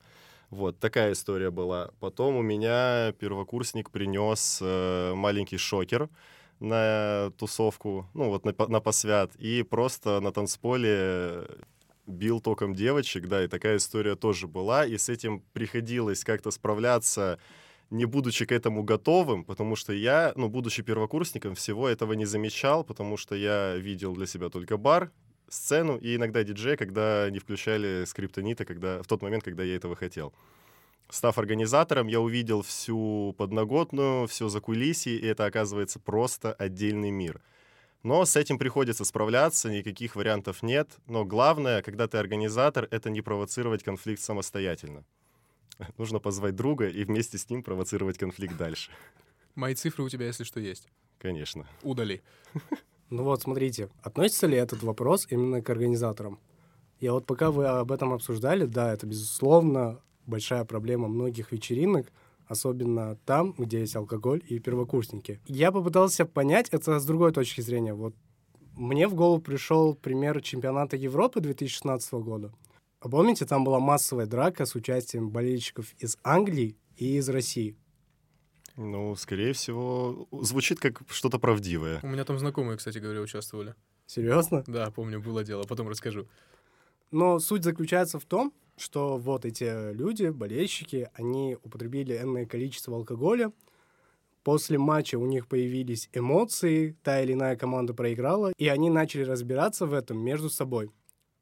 Вот 0.51 0.79
такая 0.79 1.13
история 1.13 1.51
была. 1.51 1.91
Потом 2.01 2.37
у 2.37 2.43
меня 2.43 3.13
первокурсник 3.19 3.91
принес 3.91 4.61
э, 4.63 5.15
маленький 5.15 5.59
шокер. 5.59 6.09
на 6.61 7.33
тусовку, 7.37 8.07
ну 8.15 8.31
вот 8.31 8.45
на, 8.45 8.55
на 8.69 8.81
посвят, 8.81 9.35
и 9.37 9.63
просто 9.63 10.21
на 10.21 10.33
танцполе 10.33 11.45
бил 12.07 12.41
током 12.41 12.75
девочек, 12.75 13.27
да, 13.29 13.45
и 13.45 13.49
такая 13.49 13.77
история 13.77 14.17
тоже 14.17 14.47
была, 14.47 14.87
и 14.87 14.97
с 14.97 15.09
этим 15.09 15.43
приходилось 15.53 16.25
как-то 16.25 16.51
справляться, 16.51 17.39
не 17.91 18.05
будучи 18.05 18.47
к 18.47 18.53
этому 18.53 18.83
готовым, 18.83 19.45
потому 19.45 19.77
что 19.77 19.93
я, 19.93 20.33
ну, 20.37 20.49
будучи 20.49 20.83
первокурсником, 20.83 21.55
всего 21.55 21.89
этого 21.89 22.15
не 22.15 22.25
замечал, 22.25 22.85
потому 22.85 23.17
что 23.17 23.35
я 23.35 23.77
видел 23.77 24.15
для 24.15 24.27
себя 24.27 24.49
только 24.49 24.77
бар, 24.77 25.11
сцену 25.49 25.97
и 25.97 26.17
иногда 26.17 26.43
диджей, 26.43 26.77
когда 26.77 27.29
не 27.31 27.39
включали 27.39 28.05
скриптонита, 28.05 28.65
когда, 28.65 29.03
в 29.03 29.07
тот 29.07 29.23
момент, 29.23 29.45
когда 29.45 29.63
я 29.63 29.77
этого 29.77 29.97
хотел. 29.97 30.33
Став 31.09 31.39
организатором, 31.39 32.09
я 32.09 32.21
увидел 32.21 32.63
всю 32.63 33.35
подноготную, 33.39 34.27
все 34.27 34.49
закулисье, 34.49 35.17
и 35.17 35.27
это, 35.27 35.45
оказывается, 35.45 36.01
просто 36.01 36.53
отдельный 36.53 37.11
мир. 37.11 37.41
Но 38.03 38.25
с 38.25 38.37
этим 38.37 38.59
приходится 38.59 39.05
справляться, 39.05 39.71
никаких 39.71 40.17
вариантов 40.17 40.63
нет. 40.63 40.91
Но 41.07 41.25
главное, 41.25 41.83
когда 41.83 42.09
ты 42.09 42.19
организатор, 42.19 42.89
это 42.91 43.11
не 43.11 43.21
провоцировать 43.21 43.83
конфликт 43.83 44.21
самостоятельно. 44.21 45.05
Нужно 45.99 46.19
позвать 46.19 46.57
друга 46.57 46.89
и 46.89 47.05
вместе 47.05 47.39
с 47.39 47.49
ним 47.49 47.63
провоцировать 47.63 48.19
конфликт 48.19 48.57
дальше. 48.57 48.91
Мои 49.55 49.75
цифры 49.75 50.05
у 50.05 50.09
тебя, 50.09 50.27
если 50.27 50.45
что, 50.45 50.61
есть. 50.61 50.89
Конечно. 51.19 51.67
Удали. 51.83 52.23
Ну 53.11 53.23
вот, 53.23 53.43
смотрите, 53.43 53.89
относится 54.03 54.47
ли 54.47 54.57
этот 54.57 54.83
вопрос 54.83 55.27
именно 55.31 55.63
к 55.63 55.71
организаторам? 55.71 56.39
Я 56.99 57.13
вот 57.13 57.27
пока 57.27 57.51
вы 57.51 57.67
об 57.67 57.93
этом 57.93 58.13
обсуждали, 58.13 58.65
да, 58.65 58.93
это, 58.93 59.07
безусловно, 59.07 60.01
большая 60.27 60.65
проблема 60.65 61.07
многих 61.09 61.53
вечеринок, 61.53 62.11
особенно 62.47 63.17
там, 63.25 63.55
где 63.57 63.81
есть 63.81 63.95
алкоголь 63.97 64.43
и 64.49 64.59
первокурсники. 64.59 65.41
Я 65.47 65.73
попытался 65.73 66.25
понять 66.25 66.69
это 66.71 66.99
с 66.99 67.05
другой 67.05 67.33
точки 67.33 67.61
зрения. 67.61 67.95
Вот 67.95 68.15
мне 68.75 69.09
в 69.09 69.15
голову 69.15 69.41
пришел 69.41 69.95
пример 69.95 70.41
чемпионата 70.41 70.97
Европы 70.97 71.41
2016 71.41 72.13
года. 72.15 72.53
А 73.01 73.09
помните, 73.09 73.47
там 73.47 73.63
была 73.63 73.79
массовая 73.79 74.27
драка 74.27 74.67
с 74.67 74.75
участием 74.75 75.31
болельщиков 75.31 75.95
из 75.99 76.19
Англии 76.25 76.77
и 76.97 77.17
из 77.17 77.29
России. 77.29 77.77
Ну, 78.77 79.17
скорее 79.17 79.53
всего, 79.55 80.29
звучит 80.43 80.79
как 80.81 81.03
что-то 81.09 81.39
правдивое. 81.39 82.01
У 82.03 82.09
меня 82.09 82.25
там 82.25 82.39
знакомые, 82.39 82.77
кстати 82.77 82.99
говоря, 82.99 83.21
участвовали. 83.21 83.75
Серьезно? 84.07 84.65
Да, 84.67 84.91
помню, 84.91 85.21
было 85.21 85.43
дело, 85.43 85.65
потом 85.65 85.89
расскажу. 85.89 86.29
Но 87.11 87.39
суть 87.39 87.65
заключается 87.65 88.19
в 88.19 88.25
том, 88.25 88.53
что 88.77 89.17
вот 89.17 89.47
эти 89.47 89.93
люди, 89.93 90.29
болельщики, 90.29 91.09
они 91.15 91.57
употребили 91.63 92.17
энное 92.17 92.45
количество 92.45 92.95
алкоголя. 92.95 93.53
После 94.43 94.79
матча 94.79 95.19
у 95.19 95.27
них 95.27 95.49
появились 95.49 96.09
эмоции, 96.13 96.97
та 97.03 97.21
или 97.23 97.33
иная 97.33 97.57
команда 97.57 97.95
проиграла, 97.95 98.53
и 98.57 98.69
они 98.69 98.91
начали 98.91 99.23
разбираться 99.23 99.87
в 99.87 99.95
этом 99.95 100.19
между 100.19 100.51
собой. 100.51 100.91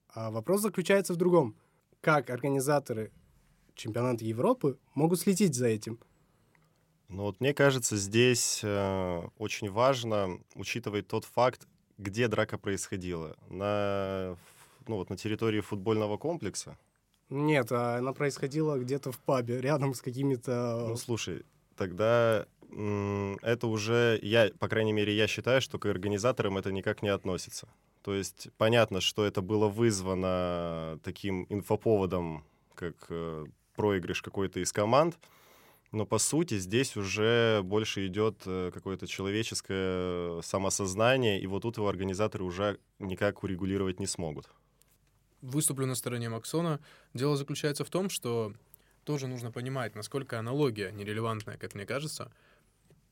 А 0.08 0.30
вопрос 0.30 0.62
заключается 0.62 1.12
в 1.12 1.16
другом. 1.16 1.56
Как 2.00 2.30
организаторы 2.30 3.12
чемпионата 3.74 4.24
Европы 4.24 4.78
могут 4.94 5.20
следить 5.20 5.54
за 5.54 5.66
этим? 5.66 5.98
Ну 7.08 7.22
вот 7.24 7.40
мне 7.40 7.54
кажется, 7.54 7.96
здесь 7.96 8.60
э, 8.62 9.22
очень 9.38 9.70
важно 9.70 10.40
учитывать 10.54 11.06
тот 11.06 11.24
факт, 11.24 11.66
где 11.98 12.28
драка 12.28 12.58
происходила. 12.58 13.36
На, 13.48 14.36
ну, 14.86 14.96
вот 14.96 15.10
на 15.10 15.16
территории 15.16 15.60
футбольного 15.60 16.16
комплекса. 16.16 16.76
Нет, 17.30 17.72
а 17.72 17.98
она 17.98 18.12
происходила 18.12 18.78
где-то 18.78 19.12
в 19.12 19.18
пабе, 19.18 19.60
рядом 19.60 19.94
с 19.94 20.00
какими-то... 20.00 20.86
Ну, 20.88 20.96
слушай, 20.96 21.44
тогда 21.76 22.46
это 22.70 23.66
уже, 23.66 24.18
я, 24.22 24.50
по 24.58 24.68
крайней 24.68 24.92
мере, 24.92 25.14
я 25.14 25.26
считаю, 25.26 25.60
что 25.60 25.78
к 25.78 25.86
организаторам 25.86 26.58
это 26.58 26.72
никак 26.72 27.02
не 27.02 27.08
относится. 27.08 27.68
То 28.02 28.14
есть 28.14 28.48
понятно, 28.58 29.00
что 29.00 29.24
это 29.24 29.40
было 29.42 29.68
вызвано 29.68 30.98
таким 31.02 31.46
инфоповодом, 31.48 32.44
как 32.74 32.94
э, 33.08 33.46
проигрыш 33.76 34.22
какой-то 34.22 34.60
из 34.60 34.72
команд, 34.72 35.18
но 35.94 36.06
по 36.06 36.18
сути 36.18 36.58
здесь 36.58 36.96
уже 36.96 37.62
больше 37.62 38.06
идет 38.06 38.42
э, 38.46 38.70
какое-то 38.74 39.06
человеческое 39.06 40.42
самосознание, 40.42 41.40
и 41.40 41.46
вот 41.46 41.62
тут 41.62 41.76
его 41.76 41.88
организаторы 41.88 42.44
уже 42.44 42.78
никак 42.98 43.42
урегулировать 43.42 44.00
не 44.00 44.06
смогут. 44.06 44.48
Выступлю 45.40 45.86
на 45.86 45.94
стороне 45.94 46.28
Максона. 46.28 46.80
Дело 47.12 47.36
заключается 47.36 47.84
в 47.84 47.90
том, 47.90 48.10
что 48.10 48.54
тоже 49.04 49.26
нужно 49.26 49.52
понимать, 49.52 49.94
насколько 49.94 50.38
аналогия 50.38 50.90
нерелевантная, 50.90 51.58
как 51.58 51.74
мне 51.74 51.86
кажется. 51.86 52.32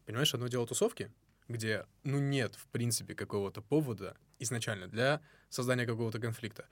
Понимаешь, 0.06 0.34
одно 0.34 0.48
дело 0.48 0.66
тусовки, 0.66 1.12
где, 1.48 1.86
ну, 2.02 2.18
нет, 2.18 2.56
в 2.56 2.66
принципе, 2.68 3.14
какого-то 3.14 3.62
повода 3.62 4.16
изначально 4.38 4.88
для 4.88 5.20
создания 5.48 5.86
какого-то 5.86 6.18
конфликта. 6.18 6.66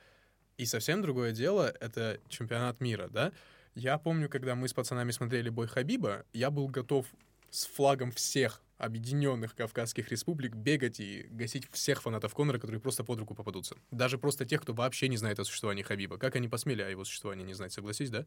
И 0.57 0.67
совсем 0.67 1.03
другое 1.03 1.33
дело— 1.33 1.73
это 1.81 2.21
чемпионат 2.29 2.81
мира, 2.81 3.09
да? 3.09 3.33
Я 3.75 3.99
помню, 3.99 4.29
когда 4.29 4.55
мы 4.55 4.69
с 4.69 4.73
пацанами 4.73 5.11
смотрели 5.11 5.49
бой 5.49 5.69
Хабиба, 5.69 6.25
я 6.33 6.51
был 6.51 6.69
готов 6.69 7.07
с 7.51 7.67
флагом 7.67 8.11
всех 8.11 8.63
объединенных 8.79 9.55
Кавказских 9.55 10.09
республик 10.11 10.55
бегать 10.55 11.01
и 11.01 11.27
гасить 11.31 11.71
всех 11.71 12.03
фанатов 12.03 12.35
Конора, 12.35 12.59
которые 12.59 12.81
просто 12.81 13.05
под 13.05 13.19
руку 13.19 13.35
попадутся. 13.35 13.77
Даже 13.91 14.19
просто 14.19 14.45
тех, 14.45 14.63
кто 14.63 14.73
вообще 14.73 15.09
не 15.09 15.17
знает 15.17 15.39
о 15.39 15.45
существовании 15.45 15.83
Хабиба. 15.83 16.19
Как 16.19 16.37
они 16.37 16.49
посмели 16.49 16.83
о 16.83 16.89
его 16.89 17.05
существовании 17.05 17.45
не 17.45 17.55
знать, 17.55 17.73
согласись, 17.73 18.11
да? 18.11 18.25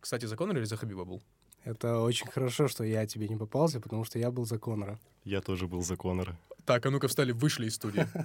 Кстати, 0.00 0.26
за 0.26 0.36
Конора 0.36 0.58
или 0.58 0.66
за 0.66 0.76
Хабиба 0.76 1.04
был? 1.04 1.22
Это 1.64 1.98
очень 2.00 2.28
хорошо, 2.30 2.68
что 2.68 2.84
я 2.84 3.06
тебе 3.06 3.28
не 3.28 3.36
попался, 3.36 3.80
потому 3.80 4.04
что 4.04 4.18
я 4.18 4.30
был 4.30 4.44
за 4.44 4.58
Конора. 4.58 4.98
Я 5.24 5.40
тоже 5.40 5.66
был 5.66 5.82
за 5.82 5.96
Конора. 5.96 6.36
Так, 6.64 6.84
а 6.86 6.90
ну-ка 6.90 7.08
встали, 7.08 7.32
вышли 7.32 7.66
из 7.66 7.74
студии. 7.74 8.06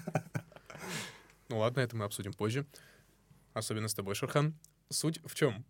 Ну 1.49 1.57
ладно, 1.59 1.81
это 1.81 1.97
мы 1.97 2.05
обсудим 2.05 2.31
позже. 2.31 2.65
Особенно 3.53 3.89
с 3.89 3.93
тобой, 3.93 4.15
Шерхан. 4.15 4.57
Суть 4.89 5.19
в 5.25 5.35
чем? 5.35 5.65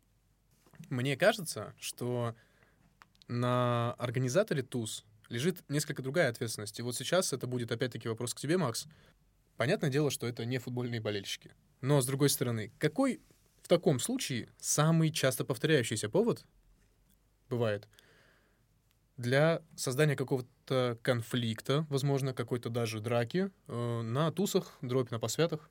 Мне 0.90 1.16
кажется, 1.16 1.74
что 1.80 2.36
на 3.28 3.94
организаторе 3.94 4.62
ТУЗ 4.62 5.06
лежит 5.30 5.64
несколько 5.70 6.02
другая 6.02 6.30
ответственность. 6.30 6.80
И 6.80 6.82
вот 6.82 6.96
сейчас 6.96 7.34
это 7.34 7.48
будет 7.48 7.72
опять-таки 7.72 8.10
вопрос 8.10 8.34
к 8.34 8.40
тебе, 8.40 8.58
Макс. 8.58 8.88
Понятное 9.58 9.90
дело, 9.90 10.12
что 10.12 10.28
это 10.28 10.46
не 10.46 10.58
футбольные 10.58 11.02
болельщики. 11.02 11.52
Но, 11.82 12.02
с 12.02 12.06
другой 12.06 12.30
стороны, 12.30 12.72
какой 12.78 13.22
в 13.62 13.68
таком 13.68 14.00
случае 14.00 14.50
самый 14.60 15.12
часто 15.12 15.46
повторяющийся 15.46 16.10
повод 16.10 16.46
бывает 17.50 17.88
для 19.18 19.62
создания 19.76 20.16
какого-то 20.16 20.98
конфликта, 21.02 21.86
возможно, 21.90 22.34
какой-то 22.34 22.70
даже 22.70 23.00
драки 23.00 23.52
э, 23.68 24.02
на 24.02 24.32
тусах, 24.32 24.78
дробь 24.82 25.12
на 25.12 25.20
посвятах? 25.20 25.70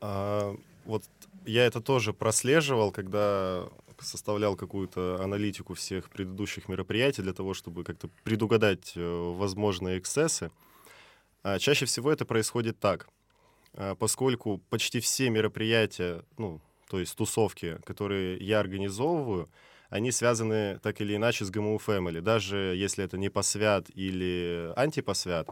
А, 0.00 0.56
вот 0.84 1.04
я 1.48 1.66
это 1.66 1.80
тоже 1.80 2.12
прослеживал, 2.12 2.92
когда 2.92 3.68
составлял 4.00 4.54
какую-то 4.54 5.20
аналитику 5.20 5.74
всех 5.74 6.08
предыдущих 6.10 6.68
мероприятий 6.68 7.22
для 7.22 7.32
того, 7.32 7.54
чтобы 7.54 7.82
как-то 7.82 8.08
предугадать 8.22 8.92
э, 8.94 9.32
возможные 9.36 9.98
эксцессы. 9.98 10.50
А 11.42 11.58
чаще 11.58 11.86
всего 11.86 12.12
это 12.12 12.24
происходит 12.24 12.78
так. 12.78 13.08
А, 13.74 13.94
поскольку 13.94 14.58
почти 14.70 15.00
все 15.00 15.30
мероприятия, 15.30 16.22
ну, 16.36 16.60
то 16.88 17.00
есть 17.00 17.16
тусовки, 17.16 17.78
которые 17.84 18.36
я 18.38 18.60
организовываю, 18.60 19.48
они 19.90 20.12
связаны 20.12 20.78
так 20.82 21.00
или 21.00 21.16
иначе 21.16 21.44
с 21.44 21.50
ГМУ 21.50 21.80
Family. 21.84 22.20
Даже 22.20 22.74
если 22.76 23.04
это 23.04 23.16
не 23.16 23.30
посвят 23.30 23.86
или 23.94 24.72
антипосвят, 24.76 25.48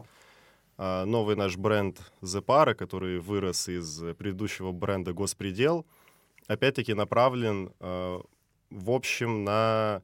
новый 0.77 1.35
наш 1.35 1.57
бренд 1.57 1.99
The 2.21 2.43
Para, 2.43 2.73
который 2.75 3.19
вырос 3.19 3.67
из 3.67 3.99
предыдущего 4.15 4.71
бренда 4.71 5.13
Госпредел, 5.13 5.85
опять-таки 6.47 6.93
направлен 6.93 7.71
а, 7.79 8.21
в 8.69 8.91
общем 8.91 9.43
на 9.43 10.01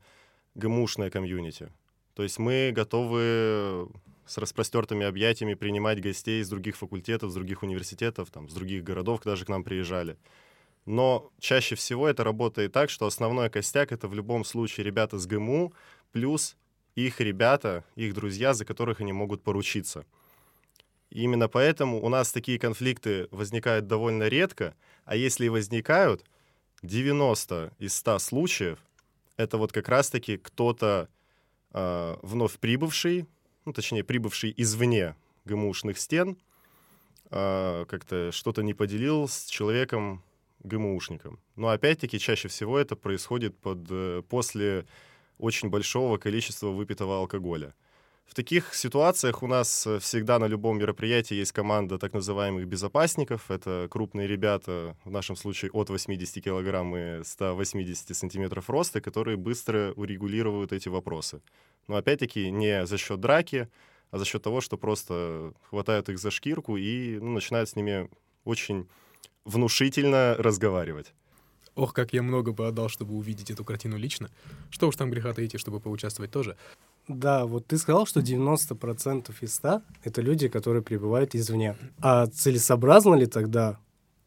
ГМУшное 0.55 1.09
комьюнити. 1.09 1.71
То 2.15 2.23
есть 2.23 2.37
мы 2.39 2.71
готовы 2.73 3.89
с 4.25 4.37
распростертыми 4.37 5.05
объятиями 5.05 5.53
принимать 5.53 6.01
гостей 6.01 6.41
из 6.41 6.49
других 6.49 6.77
факультетов, 6.77 7.31
с 7.31 7.33
других 7.33 7.63
университетов, 7.63 8.29
там, 8.31 8.49
с 8.49 8.53
других 8.53 8.83
городов 8.83 9.21
даже 9.23 9.45
к 9.45 9.49
нам 9.49 9.63
приезжали. 9.63 10.17
Но 10.85 11.31
чаще 11.39 11.75
всего 11.75 12.07
это 12.07 12.23
работает 12.23 12.71
так, 12.71 12.89
что 12.89 13.05
основной 13.05 13.49
костяк— 13.49 13.91
это 13.91 14.07
в 14.07 14.13
любом 14.13 14.43
случае 14.43 14.85
ребята 14.85 15.17
с 15.17 15.25
ГМУ, 15.25 15.73
плюс 16.11 16.55
их 16.95 17.19
ребята, 17.21 17.83
их 17.95 18.13
друзья, 18.13 18.53
за 18.53 18.65
которых 18.65 19.01
они 19.01 19.13
могут 19.13 19.43
поручиться. 19.43 20.05
И 21.13 21.21
именно 21.21 21.47
поэтому 21.47 22.03
у 22.03 22.09
нас 22.09 22.31
такие 22.31 22.57
конфликты 22.57 23.27
возникают 23.29 23.85
довольно 23.85 24.27
редко, 24.27 24.75
а 25.05 25.15
если 25.15 25.45
и 25.45 25.49
возникают, 25.49 26.25
90 26.81 27.71
из 27.77 27.93
100 27.93 28.17
случаев 28.17 28.79
это 29.37 29.59
вот 29.59 29.71
как 29.71 29.89
раз-таки 29.89 30.37
кто-то 30.37 31.07
э, 31.71 32.15
вновь 32.23 32.57
прибывший, 32.57 33.27
ну, 33.63 33.73
точнее, 33.73 34.03
прибывший 34.03 34.55
извне 34.57 35.15
ГМУшных 35.45 35.99
стен, 35.99 36.35
э, 37.29 37.85
как-то 37.87 38.31
что-то 38.31 38.63
не 38.63 38.73
поделил 38.73 39.27
с 39.27 39.45
человеком, 39.45 40.23
ГМУшником. 40.63 41.39
Но 41.55 41.69
опять-таки 41.69 42.17
чаще 42.17 42.47
всего 42.47 42.79
это 42.79 42.95
происходит 42.95 43.55
под, 43.59 43.85
э, 43.91 44.23
после 44.27 44.87
очень 45.37 45.69
большого 45.69 46.17
количества 46.17 46.69
выпитого 46.69 47.19
алкоголя. 47.19 47.75
В 48.25 48.35
таких 48.35 48.73
ситуациях 48.73 49.43
у 49.43 49.47
нас 49.47 49.85
э, 49.85 49.99
всегда 49.99 50.39
на 50.39 50.45
любом 50.45 50.79
мероприятии 50.79 51.35
есть 51.35 51.51
команда 51.51 51.99
так 51.99 52.13
называемых 52.13 52.65
безопасников. 52.67 53.51
Это 53.51 53.87
крупные 53.91 54.27
ребята, 54.27 54.97
в 55.03 55.11
нашем 55.11 55.35
случае 55.35 55.71
от 55.71 55.89
80 55.89 56.43
килограмм 56.43 56.95
и 56.95 57.23
180 57.23 58.15
сантиметров 58.15 58.69
роста, 58.69 59.01
которые 59.01 59.37
быстро 59.37 59.93
урегулируют 59.95 60.73
эти 60.73 60.89
вопросы. 60.89 61.41
Но 61.87 61.97
опять-таки 61.97 62.49
не 62.49 62.85
за 62.85 62.97
счет 62.97 63.19
драки, 63.19 63.67
а 64.09 64.17
за 64.17 64.25
счет 64.25 64.41
того, 64.41 64.61
что 64.61 64.77
просто 64.77 65.53
хватают 65.69 66.09
их 66.09 66.17
за 66.17 66.31
шкирку 66.31 66.77
и 66.77 67.19
ну, 67.19 67.33
начинают 67.33 67.69
с 67.69 67.75
ними 67.75 68.09
очень 68.45 68.87
внушительно 69.45 70.35
разговаривать. 70.37 71.13
Ох, 71.75 71.93
как 71.93 72.13
я 72.13 72.21
много 72.21 72.51
бы 72.51 72.67
отдал, 72.67 72.87
чтобы 72.89 73.15
увидеть 73.15 73.49
эту 73.49 73.63
картину 73.63 73.97
лично. 73.97 74.29
Что 74.69 74.87
уж 74.87 74.95
там 74.95 75.09
греха 75.09 75.33
таить, 75.33 75.59
чтобы 75.59 75.79
поучаствовать 75.79 76.31
тоже. 76.31 76.55
Да, 77.07 77.45
вот 77.45 77.67
ты 77.67 77.77
сказал, 77.77 78.05
что 78.05 78.21
90% 78.21 79.33
из 79.41 79.55
100— 79.55 79.81
это 80.03 80.21
люди, 80.21 80.47
которые 80.47 80.81
прибывают 80.81 81.35
извне. 81.35 81.75
А 81.99 82.27
целесообразно 82.27 83.15
ли 83.15 83.25
тогда 83.25 83.77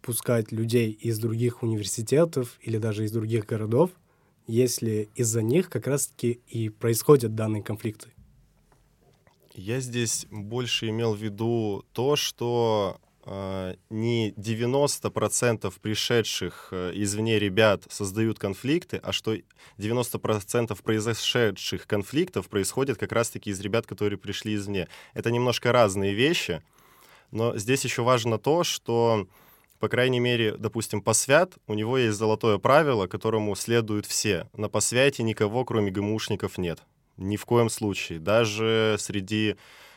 пускать 0.03 0.53
людей 0.53 0.91
из 0.93 1.19
других 1.19 1.63
университетов 1.63 2.59
или 2.61 2.79
даже 2.79 3.05
из 3.05 3.13
других 3.13 3.47
городов, 3.47 3.91
если 4.47 5.09
из-за 5.15 5.43
них 5.43 5.71
как 5.71 5.87
раз-таки 5.87 6.41
и 6.47 6.69
происходят 6.69 7.35
данные 7.35 7.63
конфликты? 7.63 8.11
Я 9.55 9.81
здесь 9.81 10.27
больше 10.31 10.91
имел 10.91 11.15
в 11.15 11.19
виду 11.19 11.85
то, 11.93 12.15
что 12.15 13.01
не 13.91 14.31
90% 14.31 15.73
пришедших 15.83 16.69
э, 16.71 16.93
извне 16.95 17.41
ребят 17.41 17.83
создают 17.91 18.39
конфликты, 18.39 18.99
а 19.03 19.11
что 19.11 19.35
90% 19.79 20.81
произошедших 20.81 21.89
конфликтов 21.89 22.49
происходит 22.49 22.99
как 22.99 23.11
раз-таки 23.11 23.51
из 23.51 23.61
ребят, 23.61 23.85
которые 23.85 24.17
пришли 24.17 24.55
извне. 24.55 24.87
Это 25.13 25.33
немножко 25.33 25.73
разные 25.73 26.15
вещи, 26.15 26.63
но 27.33 27.59
здесь 27.59 27.83
еще 27.83 28.03
важно 28.03 28.39
то, 28.39 28.63
что, 28.63 29.27
по 29.81 29.89
крайней 29.89 30.21
мере, 30.21 30.57
допустим, 30.57 31.03
посвят, 31.03 31.55
у 31.67 31.75
него 31.75 31.99
есть 31.99 32.17
золотое 32.17 32.59
правило, 32.59 33.09
которому 33.09 33.57
следуют 33.57 34.07
все. 34.07 34.49
На 34.57 34.69
посвяте 34.69 35.25
никого, 35.25 35.65
кроме 35.65 35.91
ГМУшников, 35.91 36.59
нет. 36.59 36.79
Ни 37.17 37.37
в 37.37 37.45
коем 37.45 37.71
случае. 37.71 38.21
Даже 38.21 38.97
среди 39.01 39.57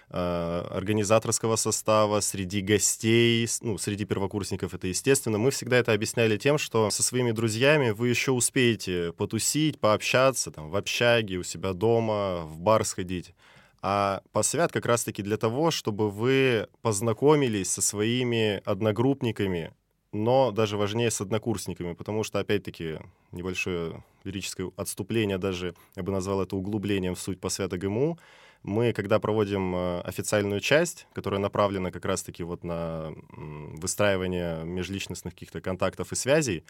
организаторского 0.10 1.56
состава, 1.56 2.20
среди 2.20 2.62
гостей, 2.62 3.48
ну, 3.62 3.78
среди 3.78 4.06
первокурсников 4.06 4.74
это 4.74 4.88
естественно. 4.88 5.38
Мы 5.38 5.52
всегда 5.52 5.78
это 5.78 5.94
объясняли 5.94 6.38
тем, 6.38 6.58
что 6.58 6.90
со 6.90 7.04
своими 7.04 7.32
друзьями 7.32 7.92
вы 7.92 8.10
еще 8.10 8.32
успеете 8.32 9.14
потусить, 9.14 9.80
пообщаться, 9.80 10.52
там, 10.52 10.70
в 10.70 10.76
общаге, 10.76 11.38
у 11.38 11.44
себя 11.44 11.74
дома, 11.74 12.42
в 12.42 12.60
бар 12.60 12.86
сходить. 12.86 13.34
А 13.82 14.22
посвят 14.32 14.72
как 14.72 14.86
раз-таки 14.86 15.22
для 15.22 15.38
того, 15.38 15.72
чтобы 15.72 16.10
вы 16.10 16.68
познакомились 16.82 17.72
со 17.72 17.82
своими 17.82 18.62
одногруппниками, 18.66 19.74
но 20.12 20.52
даже 20.52 20.76
важнее 20.76 21.12
с 21.12 21.22
однокурсниками, 21.22 21.94
потому 21.94 22.24
что, 22.24 22.40
опять-таки, 22.40 23.00
небольшое 23.32 24.04
лирическое 24.24 24.72
отступление, 24.76 25.38
даже 25.38 25.76
я 25.96 26.04
бы 26.04 26.12
назвал 26.12 26.42
это 26.42 26.56
углублением 26.56 27.16
в 27.16 27.22
суть 27.22 27.40
посвята 27.40 27.78
ГМУ, 27.78 28.18
мы, 28.64 28.94
когда 28.94 29.20
проводим 29.20 29.76
э, 29.76 30.02
официальную 30.02 30.60
часть, 30.60 31.08
которая 31.14 31.40
направлена 31.40 31.92
как 31.92 32.06
раз-таки 32.06 32.44
вот 32.44 32.64
на 32.64 33.14
выстраивание 33.32 34.64
межличностных 34.66 35.34
каких-то 35.34 35.62
контактов 35.62 36.12
и 36.12 36.16
связей, 36.16 36.66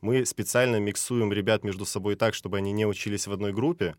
мы 0.00 0.24
специально 0.26 0.76
миксуем 0.76 1.32
ребят 1.32 1.64
между 1.64 1.84
собой 1.84 2.16
так, 2.16 2.34
чтобы 2.34 2.58
они 2.58 2.72
не 2.72 2.86
учились 2.86 3.26
в 3.26 3.32
одной 3.32 3.52
группе, 3.52 3.94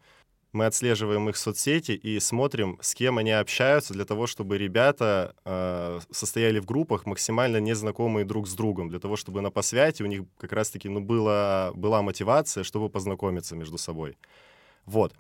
мы 0.56 0.66
отслеживаем 0.68 1.30
их 1.30 1.36
соцсети 1.36 1.92
и 1.92 2.20
смотрим, 2.20 2.80
с 2.82 2.96
кем 2.96 3.18
они 3.18 3.32
общаются, 3.32 3.94
для 3.94 4.06
того, 4.06 4.26
чтобы 4.26 4.58
ребята 4.58 5.36
э, 5.44 6.00
состояли 6.12 6.60
в 6.60 6.66
группах 6.66 7.06
максимально 7.06 7.58
незнакомые 7.58 8.26
друг 8.26 8.48
с 8.48 8.54
другом, 8.54 8.90
для 8.90 9.00
того, 9.00 9.18
чтобы 9.18 9.42
на 9.42 9.52
посвяте 9.52 10.04
у 10.04 10.08
них 10.08 10.24
как 10.38 10.54
раз-таки 10.54 10.88
ну, 10.88 11.02
была, 11.02 11.72
была 11.76 12.02
мотивация, 12.02 12.64
чтобы 12.64 12.90
познакомиться 12.90 13.56
между 13.56 13.78
собой. 13.78 14.18
Вот. 14.86 15.14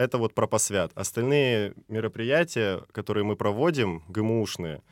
Это 0.00 0.16
вот 0.16 0.32
про 0.32 0.46
посвят. 0.46 0.92
Остальные 0.94 1.74
мероприятия, 1.88 2.82
которые 2.90 3.22
мы 3.22 3.36
проводим, 3.36 4.02
ГМУшные, 4.08 4.82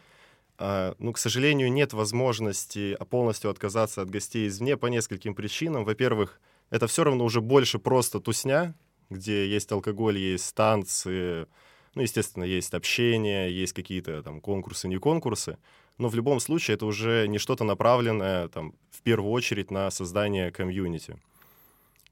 э, 0.59 0.95
ну, 0.99 1.15
к 1.15 1.19
сожалению, 1.19 1.73
нет 1.73 1.95
возможности 1.95 2.95
полностью 3.09 3.51
отказаться 3.51 4.03
от 4.03 4.11
гостей 4.11 4.47
извне 4.47 4.77
по 4.77 4.85
нескольким 4.85 5.35
причинам. 5.35 5.87
Во-первых, 5.87 6.39
это 6.69 6.87
все 6.89 7.05
равно 7.05 7.25
уже 7.25 7.41
больше 7.41 7.79
просто 7.79 8.21
тусня, 8.21 8.75
где 9.09 9.49
есть 9.49 9.73
алкоголь, 9.73 10.19
есть 10.19 10.55
танцы, 10.55 11.47
ну, 11.95 12.03
естественно, 12.03 12.45
есть 12.45 12.75
общение, 12.75 13.51
есть 13.51 13.73
какие-то 13.73 14.23
там 14.23 14.43
конкурсы, 14.43 14.89
не 14.89 14.99
конкурсы, 14.99 15.57
но 15.97 16.09
в 16.09 16.15
любом 16.17 16.39
случае 16.39 16.75
это 16.75 16.85
уже 16.85 17.27
не 17.29 17.39
что-то 17.39 17.65
направленное 17.65 18.49
там 18.49 18.75
в 18.91 19.01
первую 19.01 19.33
очередь 19.33 19.71
на 19.71 19.91
создание 19.91 20.51
комьюнити. 20.51 21.17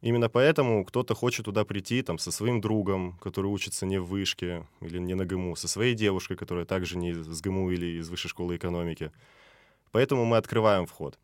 Именно 0.03 0.29
поэтому 0.29 0.85
кто-то 0.85 1.15
хочет 1.15 1.47
туда 1.47 1.65
прийти 1.65 2.03
там 2.03 2.19
со 2.19 2.31
своим 2.31 2.61
другом, 2.61 3.19
который 3.21 3.47
учится 3.47 3.87
не 3.87 3.99
в 3.99 4.07
вышке 4.07 4.67
или 4.81 4.99
не 4.99 5.15
на 5.15 5.25
ГМУ, 5.25 5.57
со 5.57 5.69
своей 5.69 5.95
девушкой, 5.95 6.37
которая 6.37 6.65
также 6.65 6.99
не 6.99 7.11
из 7.11 7.41
ГМУ 7.41 7.71
или 7.71 7.99
из 7.99 8.09
высшей 8.09 8.29
школы 8.29 8.57
экономики. 8.57 9.11
Поэтому 9.93 10.25
мы 10.25 10.37
открываем 10.37 10.87
вход. 10.87 11.19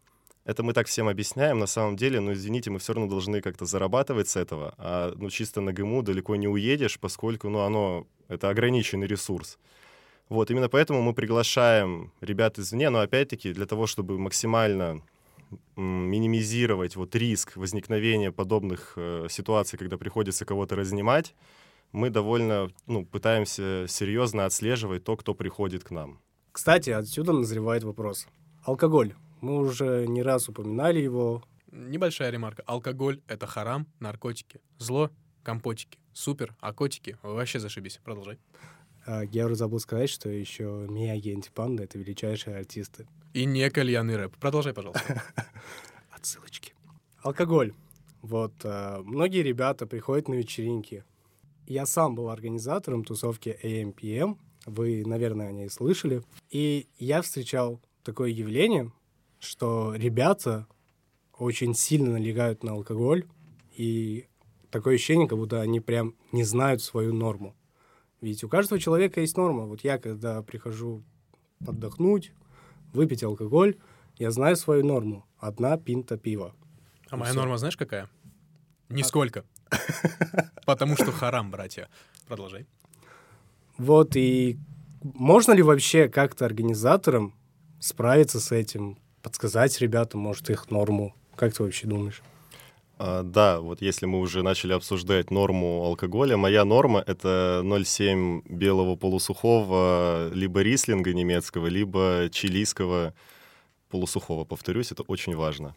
Это 0.45 0.65
мы 0.65 0.73
так 0.73 0.89
всем 0.89 1.07
объясняем, 1.07 1.59
на 1.59 1.67
самом 1.67 1.97
деле, 1.97 2.19
но, 2.19 2.33
извините, 2.33 2.71
мы 2.71 2.81
все 2.81 2.95
равно 2.95 3.09
должны 3.09 3.41
как-то 3.41 3.65
зарабатывать 3.65 4.29
с 4.29 4.35
этого, 4.35 4.75
а 4.77 5.13
ну, 5.17 5.31
чисто 5.31 5.61
на 5.61 5.73
ГМУ 5.73 6.03
далеко 6.03 6.35
не 6.35 6.49
уедешь, 6.49 6.99
поскольку 6.99 7.49
ну, 7.49 7.61
оно, 7.61 8.07
это 8.27 8.49
ограниченный 8.49 9.07
ресурс. 9.07 9.59
Вот, 10.29 10.51
именно 10.51 10.69
поэтому 10.69 11.01
мы 11.01 11.15
приглашаем 11.15 12.13
ребят 12.21 12.59
извне, 12.59 12.91
но 12.91 13.01
опять-таки 13.01 13.53
для 13.53 13.67
того, 13.67 13.87
чтобы 13.87 14.19
максимально 14.19 15.03
минимизировать 15.77 16.97
вот 16.97 17.15
риск 17.15 17.57
возникновения 17.57 18.33
подобных 18.33 18.95
э, 18.97 19.27
ситуаций, 19.31 19.79
когда 19.79 19.97
приходится 19.99 20.45
кого-то 20.45 20.77
разнимать, 20.77 21.35
мы 21.93 22.11
довольно 22.11 22.71
ну, 22.87 23.05
пытаемся 23.05 23.87
серьезно 23.88 24.47
отслеживать 24.47 25.05
то, 25.05 25.17
кто 25.17 25.35
приходит 25.35 25.85
к 25.85 25.91
нам. 25.91 26.21
Кстати, 26.53 26.91
отсюда 26.91 27.33
назревает 27.33 27.85
вопрос. 27.85 28.27
Алкоголь 28.65 29.15
мы 29.43 29.59
уже 29.59 30.07
не 30.07 30.23
раз 30.23 30.49
упоминали 30.49 31.01
его. 31.01 31.43
Небольшая 31.71 32.31
ремарка. 32.31 32.62
Алкоголь— 32.67 33.21
это 33.27 33.47
харам, 33.47 33.87
наркотики. 33.99 34.61
Зло— 34.79 35.11
компотики. 35.43 35.99
Супер, 36.12 36.55
а 36.61 36.73
котики— 36.73 37.19
вообще 37.23 37.59
зашибись. 37.59 38.01
Продолжай. 38.05 38.38
А, 39.07 39.23
я 39.23 39.47
уже 39.47 39.57
забыл 39.57 39.81
сказать, 39.81 40.11
что 40.11 40.29
еще 40.29 40.87
Мияги 40.88 41.29
и 41.29 41.35
Антипанда— 41.35 41.83
это 41.85 41.99
величайшие 41.99 42.57
артисты. 42.57 43.07
И 43.35 43.45
не 43.45 43.69
кальянный 43.71 44.17
рэп. 44.17 44.37
Продолжай, 44.37 44.73
пожалуйста. 44.73 45.23
Отсылочки. 46.11 46.75
Алкоголь. 47.23 47.73
Вот, 48.21 48.53
а, 48.65 49.03
многие 49.03 49.43
ребята 49.43 49.87
приходят 49.87 50.29
на 50.29 50.35
вечеринки. 50.35 51.05
Я 51.67 51.87
сам 51.87 52.15
был 52.15 52.31
организатором 52.31 53.05
тусовки 53.05 53.59
AMPM. 53.62 54.37
Вы, 54.67 55.05
наверное, 55.07 55.49
о 55.49 55.53
ней 55.53 55.69
слышали. 55.69 56.23
И 56.51 56.88
я 56.99 57.23
встречал 57.23 57.81
такое 58.05 58.31
явление, 58.31 58.93
что 59.41 59.95
ребята 59.95 60.67
очень 61.37 61.75
сильно 61.75 62.12
налегают 62.12 62.62
на 62.62 62.73
алкоголь, 62.73 63.27
и 63.77 64.27
такое 64.71 64.95
ощущение, 64.95 65.29
как 65.29 65.38
будто 65.38 65.61
они 65.61 65.81
прям 65.81 66.15
не 66.31 66.45
знают 66.45 66.83
свою 66.83 67.12
норму. 67.12 67.55
Ведь 68.23 68.43
у 68.43 68.49
каждого 68.49 68.81
человека 68.81 69.21
есть 69.21 69.37
норма. 69.37 69.67
Вот 69.67 69.85
я, 69.85 69.99
когда 69.99 70.43
прихожу 70.43 71.05
отдохнуть, 71.67 72.33
выпить 72.95 73.23
алкоголь, 73.23 73.77
я 74.17 74.31
знаю 74.31 74.57
свою 74.57 74.83
норму. 74.83 75.27
Одна 75.37 75.77
пинта 75.77 76.17
пива. 76.17 76.55
А 77.11 77.19
моя 77.19 77.33
все. 77.33 77.41
норма 77.41 77.59
знаешь 77.59 77.77
какая? 77.77 78.09
Нисколько. 78.89 79.45
А... 79.71 79.77
Потому 80.65 80.97
что 80.97 81.13
харам, 81.13 81.51
братья. 81.51 81.91
Продолжай. 82.27 82.67
Вот, 83.77 84.17
и 84.17 84.59
можно 85.03 85.53
ли 85.53 85.63
вообще 85.63 86.09
как-то 86.09 86.47
организаторам 86.47 87.35
справиться 87.79 88.41
с 88.41 88.51
этим? 88.53 88.99
подсказать 89.23 89.81
ребятам, 89.81 90.21
может, 90.21 90.51
их 90.51 90.71
норму. 90.71 91.15
Как 91.37 91.55
ты 91.55 91.63
вообще 91.63 91.87
думаешь? 91.87 92.23
А, 93.05 93.25
да, 93.25 93.59
вот 93.59 93.83
если 93.83 94.07
мы 94.07 94.21
уже 94.21 94.45
начали 94.45 94.73
обсуждать 94.75 95.33
норму 95.33 95.83
алкоголя, 95.83 96.37
моя 96.37 96.65
норма— 96.65 97.03
это 97.07 97.62
0,7 97.65 98.43
белого 98.49 98.95
полусухого, 98.95 100.31
либо 100.33 100.61
рислинга 100.61 101.12
немецкого, 101.12 101.67
либо 101.67 102.29
чилийского 102.31 103.12
полусухого. 103.91 104.45
Повторюсь, 104.45 104.93
это 104.93 105.03
очень 105.03 105.35
важно. 105.35 105.75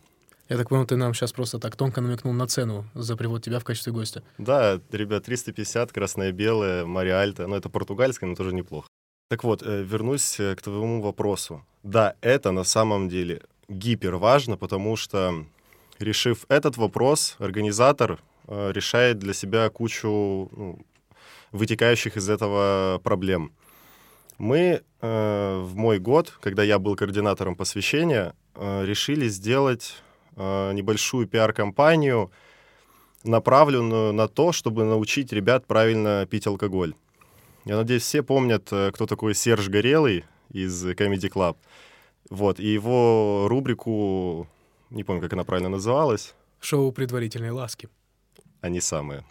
Я 0.50 0.58
так 0.58 0.70
понял, 0.70 0.86
ты 0.86 0.98
нам 0.98 1.16
сейчас 1.16 1.34
просто 1.34 1.58
так 1.58 1.76
тонко 1.76 2.00
намекнул 2.00 2.32
на 2.32 2.46
цену 2.46 2.86
за 2.94 3.18
привод 3.18 3.44
тебя 3.44 3.58
в 3.58 3.64
качестве 3.64 3.92
гостя. 3.92 4.22
Да, 4.38 4.80
ребят, 4.92 5.24
350, 5.24 5.92
красное-белое, 5.92 6.86
Мариальто. 6.86 7.48
Ну, 7.48 7.56
это 7.56 7.70
португальское, 7.70 8.30
но 8.30 8.36
тоже 8.36 8.54
неплохо. 8.54 8.88
Так 9.32 9.44
вот, 9.44 9.64
э, 9.64 9.82
вернусь 9.82 10.40
э, 10.40 10.54
к 10.56 10.62
твоему 10.62 11.02
вопросу. 11.02 11.66
Да, 11.82 12.14
это 12.22 12.52
на 12.52 12.64
самом 12.64 13.10
деле 13.10 13.42
гипер 13.68 14.18
важно, 14.18 14.58
потому 14.58 14.96
что, 14.96 15.46
решив 16.00 16.46
этот 16.50 16.78
вопрос, 16.78 17.36
организатор 17.40 18.20
э, 18.48 18.72
решает 18.72 19.20
для 19.20 19.34
себя 19.34 19.70
кучу 19.70 20.50
ну, 20.52 20.80
вытекающих 21.52 22.18
из 22.18 22.30
этого 22.30 23.00
проблем. 23.04 23.52
Мы 24.38 24.82
э, 25.02 25.62
в 25.64 25.76
мой 25.76 26.00
год, 26.00 26.38
когда 26.42 26.64
я 26.64 26.78
был 26.78 26.96
координатором 26.96 27.56
посвящения, 27.56 28.34
э, 28.56 28.86
решили 28.86 29.28
сделать 29.30 29.96
э, 30.36 30.74
небольшую 30.74 31.28
пиар-компанию, 31.28 32.32
направленную 33.24 34.14
на 34.14 34.28
то, 34.28 34.52
чтобы 34.52 34.84
научить 34.84 35.32
ребят 35.32 35.66
правильно 35.66 36.28
пить 36.30 36.48
алкоголь. 36.48 36.94
Я 37.64 37.78
надеюсь, 37.78 38.04
все 38.04 38.22
помнят, 38.22 38.68
э, 38.72 38.92
кто 38.94 39.06
такой 39.06 39.34
Серж 39.34 39.70
Горелый 39.70 40.26
из 40.52 40.86
Comedy 40.86 41.32
Club. 41.32 41.56
Вот, 42.30 42.60
и 42.60 42.68
его 42.68 43.46
рубрику, 43.48 44.48
не 44.89 45.04
помню, 45.04 45.21
как 45.21 45.34
она 45.34 45.43
правильно 45.43 45.69
называлась, 45.69 46.34
Шоу 46.62 46.91
предварительной 46.91 47.52
ласки. 47.52 47.89
они 48.62 48.82
самые. 48.82 49.24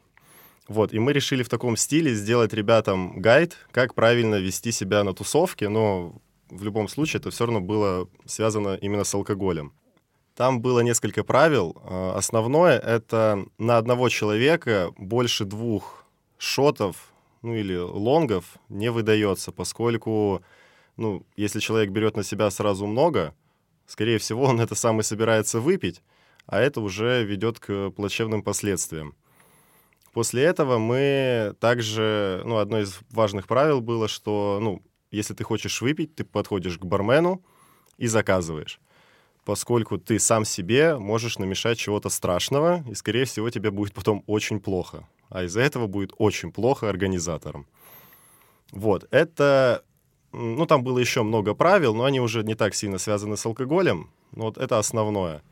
Вот, 0.69 0.95
и 0.95 0.99
мы 0.99 1.13
решили 1.13 1.43
в 1.43 1.49
таком 1.49 1.77
стиле 1.77 2.15
сделать 2.15 2.55
ребятам 2.55 3.21
гайд, 3.21 3.57
как 3.71 3.95
правильно 3.95 4.37
вести 4.37 4.73
себя 4.73 5.05
на 5.05 5.13
тусовке, 5.13 5.69
но 5.69 6.15
в 6.49 6.63
любом 6.65 6.89
случае 6.89 7.21
это 7.21 7.31
все 7.31 7.45
равно 7.47 7.61
было 7.61 8.09
связано 8.25 8.75
именно 8.77 9.05
с 9.05 9.15
алкоголем. 9.15 9.73
Там 10.37 10.61
было 10.61 10.81
несколько 10.81 11.23
правил. 11.23 11.77
Э, 11.85 12.13
Основное— 12.17 12.79
это 12.81 13.45
на 13.59 13.79
одного 13.79 14.09
человека 14.09 14.93
больше 14.97 15.45
двух 15.45 16.05
шотов, 16.39 17.13
ну 17.43 17.55
или 17.55 17.77
лонгов 17.77 18.45
не 18.69 18.91
выдается, 18.91 19.53
поскольку, 19.53 20.43
ну, 20.97 21.27
если 21.37 21.61
человек 21.61 21.91
берет 21.91 22.17
на 22.17 22.23
себя 22.25 22.51
сразу 22.51 22.87
много, 22.87 23.35
скорее 23.87 24.19
всего, 24.19 24.45
он 24.45 24.61
это 24.61 24.75
сам 24.75 25.01
и 25.01 25.03
собирается 25.03 25.61
выпить, 25.61 26.03
а 26.47 26.61
это 26.61 26.81
уже 26.81 27.25
ведет 27.25 27.59
к 27.59 27.91
плачевным 27.91 28.43
последствиям. 28.43 29.15
После 30.13 30.45
этого 30.45 30.79
мы 30.79 31.57
также, 31.59 32.43
ну, 32.45 32.59
одно 32.59 32.81
из 32.81 33.01
важных 33.11 33.49
правил 33.49 33.81
было, 33.81 34.07
что, 34.07 34.59
ну, 34.61 34.83
если 35.11 35.35
ты 35.35 35.43
хочешь 35.43 35.81
выпить, 35.81 36.15
ты 36.15 36.25
подходишь 36.25 36.79
к 36.79 36.85
бармену 36.85 37.43
и 37.99 38.07
заказываешь, 38.07 38.81
поскольку 39.45 39.99
ты 39.99 40.19
сам 40.19 40.45
себе 40.45 40.97
можешь 40.97 41.39
намешать 41.39 41.79
чего-то 41.79 42.11
страшного, 42.11 42.85
и, 42.89 42.95
скорее 42.95 43.25
всего, 43.25 43.51
тебе 43.51 43.71
будет 43.71 43.93
потом 43.93 44.23
очень 44.27 44.61
плохо. 44.61 45.09
А 45.31 45.45
из-за 45.45 45.63
этого 45.63 45.89
будет 45.89 46.13
очень 46.19 46.53
плохо 46.53 46.89
организаторам. 46.89 47.67
Вот, 48.71 49.07
это... 49.11 49.85
Ну, 50.37 50.67
там 50.67 50.83
было 50.83 50.99
еще 50.99 51.23
много 51.23 51.55
правил, 51.55 51.95
но 51.95 52.05
они 52.05 52.21
уже 52.21 52.43
не 52.43 52.57
так 52.57 52.75
сильно 52.75 52.99
связаны 52.99 53.37
с 53.37 53.47
алкоголем. 53.47 54.11
Вот 54.33 54.59
это 54.59 54.79
основное. 54.79 55.43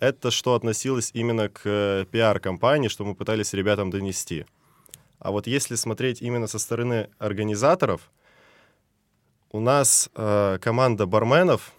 Это 0.00 0.30
что 0.30 0.54
относилось 0.54 1.10
именно 1.12 1.50
к 1.50 1.60
э, 1.64 2.06
пиар-компании, 2.10 2.88
что 2.88 3.04
мы 3.04 3.14
пытались 3.14 3.52
ребятам 3.52 3.90
донести. 3.90 4.46
А 5.18 5.30
вот 5.30 5.46
если 5.46 5.74
смотреть 5.74 6.22
именно 6.22 6.46
со 6.46 6.58
стороны 6.58 7.10
организаторов, 7.18 8.10
у 9.52 9.60
нас 9.60 10.08
э, 10.14 10.58
команда 10.62 11.06
барменов 11.06 11.72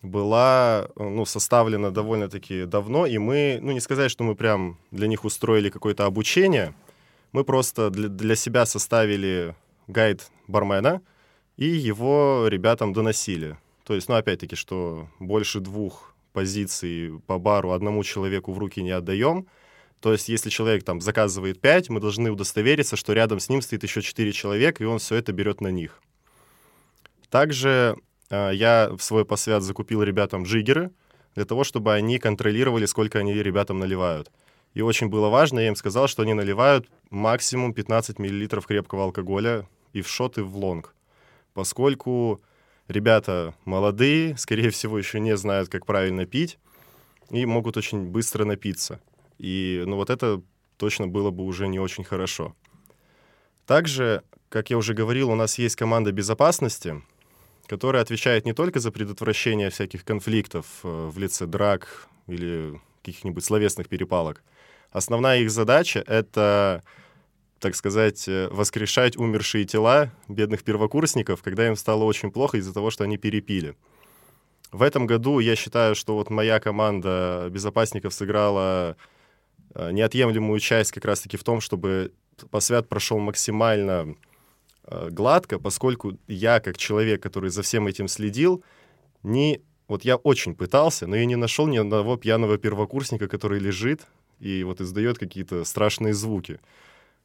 была 0.00 0.86
э, 0.94 1.02
ну, 1.02 1.26
составлена 1.26 1.90
довольно-таки 1.90 2.66
давно, 2.66 3.04
и 3.04 3.18
мы, 3.18 3.58
ну 3.60 3.72
не 3.72 3.80
сказать, 3.80 4.12
что 4.12 4.22
мы 4.22 4.36
прям 4.36 4.78
для 4.92 5.08
них 5.08 5.24
устроили 5.24 5.70
какое-то 5.70 6.06
обучение, 6.06 6.72
мы 7.32 7.42
просто 7.42 7.90
для, 7.90 8.08
для 8.08 8.36
себя 8.36 8.64
составили 8.64 9.56
гайд 9.88 10.30
бармена 10.46 11.02
и 11.60 11.66
его 11.66 12.46
ребятам 12.48 12.94
доносили. 12.94 13.58
То 13.84 13.94
есть, 13.94 14.08
ну 14.08 14.14
опять-таки, 14.14 14.56
что 14.56 15.08
больше 15.18 15.60
двух 15.60 16.14
позиций 16.32 17.20
по 17.26 17.38
бару 17.38 17.72
одному 17.72 18.02
человеку 18.02 18.52
в 18.52 18.58
руки 18.58 18.82
не 18.82 18.92
отдаем. 18.92 19.46
То 20.00 20.12
есть, 20.12 20.30
если 20.30 20.48
человек 20.48 20.84
там 20.84 21.02
заказывает 21.02 21.60
5, 21.60 21.90
мы 21.90 22.00
должны 22.00 22.30
удостовериться, 22.30 22.96
что 22.96 23.12
рядом 23.12 23.40
с 23.40 23.50
ним 23.50 23.60
стоит 23.60 23.82
еще 23.82 24.00
4 24.00 24.32
человека, 24.32 24.82
и 24.82 24.86
он 24.86 24.98
все 24.98 25.16
это 25.16 25.32
берет 25.32 25.60
на 25.60 25.68
них. 25.68 26.00
Также 27.28 27.96
э, 28.30 28.52
я 28.54 28.90
в 28.96 29.02
свой 29.02 29.26
посвят 29.26 29.62
закупил 29.62 30.02
ребятам 30.02 30.44
джиггеры, 30.44 30.90
для 31.34 31.44
того, 31.44 31.62
чтобы 31.64 31.92
они 31.92 32.18
контролировали, 32.18 32.86
сколько 32.86 33.18
они 33.18 33.34
ребятам 33.34 33.78
наливают. 33.78 34.30
И 34.72 34.80
очень 34.80 35.08
было 35.08 35.28
важно, 35.28 35.60
я 35.60 35.68
им 35.68 35.76
сказал, 35.76 36.08
что 36.08 36.22
они 36.22 36.32
наливают 36.32 36.88
максимум 37.10 37.74
15 37.74 38.18
мл 38.18 38.62
крепкого 38.62 39.04
алкоголя 39.04 39.68
и 39.92 40.00
в 40.00 40.08
шот, 40.08 40.38
и 40.38 40.40
в 40.40 40.56
лонг. 40.56 40.94
Поскольку 41.54 42.40
ребята 42.88 43.54
молодые, 43.64 44.36
скорее 44.38 44.70
всего, 44.70 44.98
еще 44.98 45.20
не 45.20 45.36
знают, 45.36 45.68
как 45.68 45.86
правильно 45.86 46.26
пить, 46.26 46.58
и 47.30 47.46
могут 47.46 47.76
очень 47.76 48.06
быстро 48.06 48.44
напиться. 48.44 49.00
И 49.38 49.82
ну, 49.86 49.96
вот 49.96 50.10
это 50.10 50.42
точно 50.76 51.06
было 51.06 51.30
бы 51.30 51.44
уже 51.44 51.68
не 51.68 51.78
очень 51.78 52.04
хорошо. 52.04 52.54
Также, 53.66 54.22
как 54.48 54.70
я 54.70 54.76
уже 54.76 54.94
говорил, 54.94 55.30
у 55.30 55.34
нас 55.34 55.58
есть 55.58 55.76
команда 55.76 56.10
безопасности, 56.10 57.02
которая 57.66 58.02
отвечает 58.02 58.44
не 58.46 58.52
только 58.52 58.80
за 58.80 58.90
предотвращение 58.90 59.70
всяких 59.70 60.04
конфликтов 60.04 60.66
э, 60.82 61.10
в 61.12 61.18
лице 61.18 61.46
драк 61.46 62.08
или 62.26 62.80
каких-нибудь 63.02 63.44
словесных 63.44 63.88
перепалок. 63.88 64.42
Основная 64.90 65.38
их 65.40 65.50
задача— 65.50 66.02
это, 66.06 66.82
так 67.60 67.76
сказать, 67.76 68.26
э, 68.26 68.48
воскрешать 68.50 69.16
умершие 69.16 69.64
тела 69.64 70.10
бедных 70.28 70.64
первокурсников, 70.64 71.42
когда 71.42 71.66
им 71.68 71.76
стало 71.76 72.04
очень 72.04 72.32
плохо 72.32 72.56
из-за 72.56 72.72
того, 72.72 72.90
что 72.90 73.04
они 73.04 73.18
перепили. 73.18 73.76
В 74.72 74.82
этом 74.82 75.06
году 75.06 75.40
я 75.40 75.56
считаю, 75.56 75.94
что 75.94 76.14
вот 76.14 76.30
моя 76.30 76.58
команда 76.60 77.48
безопасников 77.50 78.14
сыграла 78.14 78.96
э, 79.74 79.92
неотъемлемую 79.92 80.58
часть 80.60 80.92
как 80.92 81.04
раз-таки 81.04 81.36
в 81.36 81.44
том, 81.44 81.60
чтобы 81.60 82.12
посвят 82.50 82.88
прошел 82.88 83.18
максимально 83.18 84.16
э, 84.84 85.08
гладко, 85.10 85.58
поскольку 85.58 86.18
я, 86.28 86.60
как 86.60 86.78
человек, 86.78 87.22
который 87.22 87.50
за 87.50 87.62
всем 87.62 87.86
этим 87.86 88.08
следил, 88.08 88.64
не... 89.22 89.60
Вот 89.86 90.04
я 90.04 90.16
очень 90.16 90.54
пытался, 90.54 91.08
но 91.08 91.16
я 91.16 91.24
не 91.24 91.34
нашел 91.34 91.66
ни 91.66 91.76
одного 91.76 92.16
пьяного 92.16 92.58
первокурсника, 92.58 93.26
который 93.26 93.58
лежит 93.58 94.02
и 94.38 94.62
вот 94.62 94.80
издает 94.80 95.18
какие-то 95.18 95.64
страшные 95.64 96.14
звуки. 96.14 96.60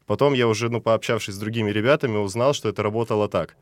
Потом 0.05 0.33
я 0.33 0.47
уже, 0.47 0.69
ну, 0.69 0.81
пообщавшись 0.81 1.35
с 1.35 1.39
другими 1.39 1.71
ребятами, 1.71 2.17
узнал, 2.17 2.53
что 2.53 2.69
это 2.69 2.83
работало 2.83 3.27
так. 3.27 3.55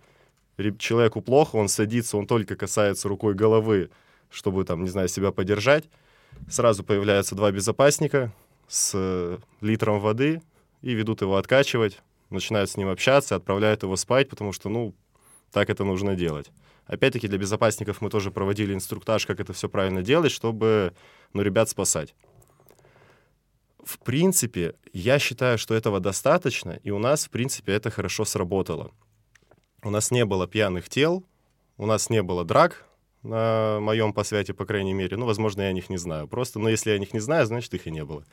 Человеку 0.78 1.22
плохо, 1.22 1.56
он 1.56 1.68
садится, 1.68 2.18
он 2.18 2.28
только 2.28 2.56
касается 2.56 3.08
рукой 3.08 3.34
головы, 3.34 3.90
чтобы, 4.30 4.66
там, 4.66 4.84
не 4.84 4.90
знаю, 4.90 5.08
себя 5.08 5.32
подержать. 5.32 5.86
Сразу 6.50 6.84
появляются 6.84 7.36
два 7.36 7.52
безопасника 7.52 8.34
с 8.68 8.92
э, 8.94 9.38
литром 9.62 10.00
воды 10.00 10.42
и 10.82 10.94
ведут 10.94 11.22
его 11.22 11.38
откачивать, 11.38 12.02
начинают 12.30 12.70
с 12.70 12.78
ним 12.78 12.90
общаться, 12.90 13.36
отправляют 13.36 13.84
его 13.84 13.96
спать, 13.96 14.30
потому 14.30 14.52
что, 14.52 14.70
ну, 14.70 14.94
так 15.52 15.70
это 15.70 15.84
нужно 15.84 16.16
делать. 16.16 16.52
Опять-таки 16.86 17.28
для 17.28 17.38
безопасников 17.38 18.02
мы 18.02 18.10
тоже 18.10 18.32
проводили 18.32 18.74
инструктаж, 18.74 19.26
как 19.26 19.40
это 19.40 19.54
все 19.54 19.70
правильно 19.70 20.02
делать, 20.02 20.32
чтобы, 20.32 20.94
ну, 21.32 21.42
ребят 21.42 21.70
спасать. 21.70 22.14
В 23.84 24.00
принципе, 24.00 24.76
я 24.94 25.20
считаю, 25.20 25.58
что 25.58 25.74
этого 25.74 26.00
достаточно, 26.00 26.80
и 26.84 26.92
у 26.92 27.00
нас, 27.00 27.26
в 27.26 27.30
принципе, 27.30 27.74
это 27.74 27.90
хорошо 27.90 28.26
сработало. 28.26 28.92
У 29.84 29.90
нас 29.90 30.12
не 30.12 30.26
было 30.26 30.48
пьяных 30.48 30.88
тел, 30.88 31.24
у 31.78 31.86
нас 31.86 32.10
не 32.10 32.24
было 32.24 32.46
драк 32.46 32.86
на 33.24 33.80
моем 33.82 34.14
посвяте, 34.14 34.54
по 34.54 34.66
крайней 34.66 34.94
мере. 34.94 35.18
Ну, 35.18 35.26
возможно, 35.26 35.62
я 35.62 35.70
о 35.70 35.74
них 35.74 35.90
не 35.90 35.98
знаю. 35.98 36.28
Просто, 36.28 36.60
но 36.60 36.70
если 36.70 36.92
я 36.92 36.96
о 36.96 37.00
них 37.00 37.14
не 37.14 37.20
знаю, 37.20 37.46
значит, 37.46 37.74
их 37.74 37.88
и 37.88 37.92
не 37.92 38.06
было. 38.06 38.24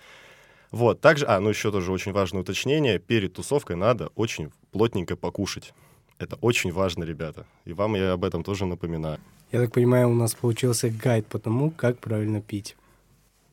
Вот, 0.71 1.01
также, 1.01 1.27
а, 1.27 1.41
ну 1.41 1.49
еще 1.49 1.73
тоже 1.73 1.91
очень 1.91 2.13
важное 2.13 2.43
уточнение, 2.43 3.01
перед 3.01 3.35
тусовкой 3.35 3.75
надо 3.75 4.09
очень 4.15 4.53
плотненько 4.71 5.17
покушать. 5.17 5.75
Это 6.19 6.37
очень 6.37 6.71
важно, 6.71 7.03
ребята. 7.03 7.47
И 7.65 7.73
вам 7.73 7.97
я 7.97 8.13
об 8.13 8.25
этом 8.25 8.45
тоже 8.45 8.67
напоминаю. 8.67 9.19
Я 9.51 9.61
так 9.61 9.73
понимаю, 9.73 10.11
у 10.11 10.15
нас 10.15 10.35
получился 10.35 10.91
гайд 10.91 11.27
по 11.27 11.41
тому, 11.41 11.73
как 11.73 11.99
правильно 11.99 12.41
пить. 12.41 12.77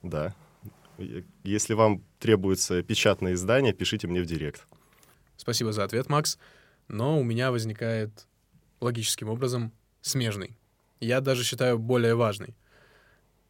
Да. 0.03 0.35
Если 1.43 1.73
вам 1.73 2.03
требуется 2.19 2.81
печатное 2.83 3.33
издание, 3.33 3.73
пишите 3.73 4.07
мне 4.07 4.21
в 4.21 4.25
директ. 4.25 4.67
Спасибо 5.35 5.71
за 5.71 5.83
ответ, 5.83 6.09
Макс. 6.09 6.37
Но 6.87 7.19
у 7.19 7.23
меня 7.23 7.51
возникает 7.51 8.27
логическим 8.79 9.29
образом 9.29 9.71
смежный. 10.01 10.57
Я 10.99 11.21
даже 11.21 11.43
считаю 11.43 11.77
более 11.77 12.15
важный. 12.15 12.55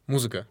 Музыка. 0.06 0.46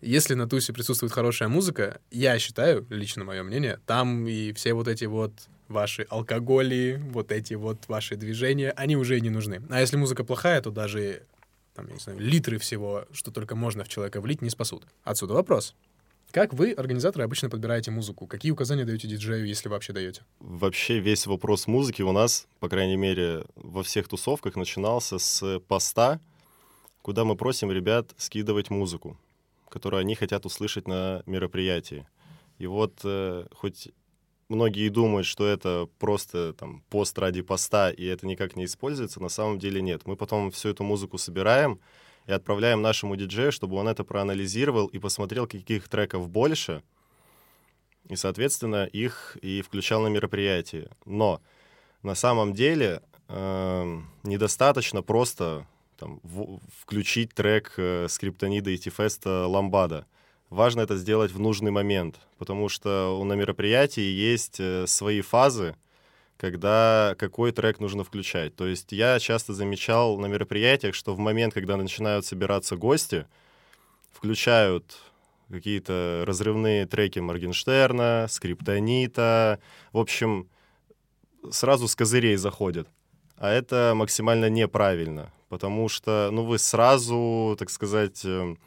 Если 0.00 0.34
на 0.34 0.48
тусе 0.48 0.72
присутствует 0.72 1.12
хорошая 1.12 1.48
музыка, 1.48 2.00
я 2.10 2.38
считаю, 2.38 2.86
лично 2.88 3.24
мое 3.24 3.42
мнение, 3.42 3.80
там 3.84 4.26
и 4.28 4.52
все 4.52 4.72
вот 4.74 4.86
эти 4.86 5.06
вот 5.06 5.32
ваши 5.66 6.06
алкоголи, 6.08 7.02
вот 7.10 7.32
эти 7.32 7.54
вот 7.54 7.88
ваши 7.88 8.16
движения, 8.16 8.70
они 8.72 8.96
уже 8.96 9.20
не 9.20 9.30
нужны. 9.30 9.62
А 9.70 9.80
если 9.80 9.96
музыка 9.96 10.24
плохая, 10.24 10.60
то 10.62 10.70
даже 10.70 11.22
там, 11.78 11.86
я 11.86 11.94
не 11.94 12.00
знаю, 12.00 12.18
литры 12.18 12.58
всего, 12.58 13.04
что 13.12 13.30
только 13.30 13.54
можно 13.54 13.84
в 13.84 13.88
человека 13.88 14.20
влить, 14.20 14.42
не 14.42 14.50
спасут. 14.50 14.84
Отсюда 15.04 15.34
вопрос. 15.34 15.76
Как 16.32 16.52
вы, 16.52 16.72
организаторы, 16.72 17.24
обычно 17.24 17.48
подбираете 17.48 17.92
музыку? 17.92 18.26
Какие 18.26 18.50
указания 18.50 18.84
даете 18.84 19.06
диджею, 19.06 19.46
если 19.46 19.68
вообще 19.68 19.92
даете? 19.92 20.22
Вообще 20.40 20.98
весь 20.98 21.26
вопрос 21.26 21.68
музыки 21.68 22.02
у 22.02 22.12
нас, 22.12 22.48
по 22.58 22.68
крайней 22.68 22.96
мере, 22.96 23.44
во 23.54 23.82
всех 23.82 24.08
тусовках 24.08 24.56
начинался 24.56 25.18
с 25.18 25.60
поста, 25.68 26.20
куда 27.00 27.24
мы 27.24 27.36
просим 27.36 27.70
ребят 27.70 28.10
скидывать 28.16 28.70
музыку, 28.70 29.16
которую 29.68 30.00
они 30.00 30.16
хотят 30.16 30.44
услышать 30.46 30.88
на 30.88 31.22
мероприятии. 31.26 32.06
И 32.58 32.66
вот 32.66 32.98
э, 33.04 33.46
хоть 33.54 33.88
многие 34.48 34.88
думают, 34.88 35.26
что 35.26 35.46
это 35.46 35.88
просто 35.98 36.52
там 36.54 36.82
пост 36.88 37.18
ради 37.18 37.42
поста, 37.42 37.90
и 37.90 38.04
это 38.04 38.26
никак 38.26 38.56
не 38.56 38.64
используется, 38.64 39.20
на 39.20 39.28
самом 39.28 39.58
деле 39.58 39.80
нет. 39.80 40.06
Мы 40.06 40.16
потом 40.16 40.50
всю 40.50 40.70
эту 40.70 40.84
музыку 40.84 41.18
собираем 41.18 41.80
и 42.26 42.32
отправляем 42.32 42.82
нашему 42.82 43.16
диджею, 43.16 43.52
чтобы 43.52 43.76
он 43.76 43.88
это 43.88 44.04
проанализировал 44.04 44.86
и 44.86 44.98
посмотрел, 44.98 45.46
каких 45.46 45.88
треков 45.88 46.28
больше, 46.28 46.82
и, 48.08 48.16
соответственно, 48.16 48.84
их 48.86 49.36
и 49.42 49.60
включал 49.62 50.02
на 50.02 50.08
мероприятии. 50.08 50.88
Но 51.04 51.42
на 52.02 52.14
самом 52.14 52.54
деле 52.54 53.02
э, 53.28 54.00
недостаточно 54.22 55.02
просто 55.02 55.66
там, 55.98 56.20
в, 56.22 56.60
включить 56.78 57.34
трек 57.34 57.74
э, 57.76 58.06
скриптонида 58.08 58.70
и 58.70 58.78
тифеста 58.78 59.46
ламбада— 59.46 60.06
важно 60.50 60.82
это 60.82 60.96
сделать 60.96 61.32
в 61.32 61.40
нужный 61.40 61.70
момент, 61.70 62.20
потому 62.38 62.68
что 62.68 63.20
на 63.24 63.34
мероприятии 63.34 64.00
есть 64.02 64.60
э, 64.60 64.86
свои 64.86 65.20
фазы, 65.20 65.76
когда 66.36 67.14
какой 67.18 67.52
трек 67.52 67.80
нужно 67.80 68.04
включать. 68.04 68.54
То 68.54 68.66
есть 68.66 68.92
я 68.92 69.18
часто 69.18 69.52
замечал 69.52 70.18
на 70.18 70.26
мероприятиях, 70.26 70.94
что 70.94 71.14
в 71.14 71.18
момент, 71.18 71.52
когда 71.54 71.76
начинают 71.76 72.24
собираться 72.24 72.76
гости, 72.76 73.26
включают 74.12 74.96
какие-то 75.50 76.24
разрывные 76.26 76.86
треки 76.86 77.18
Моргенштерна, 77.18 78.26
Скриптонита, 78.28 79.60
в 79.92 79.98
общем, 79.98 80.48
сразу 81.50 81.88
с 81.88 81.96
козырей 81.96 82.36
заходят. 82.36 82.88
А 83.36 83.50
это 83.50 83.92
максимально 83.94 84.50
неправильно, 84.50 85.32
потому 85.48 85.88
что, 85.88 86.28
ну, 86.32 86.44
вы 86.44 86.58
сразу, 86.58 87.56
так 87.58 87.70
сказать, 87.70 88.24
эм, 88.24 88.58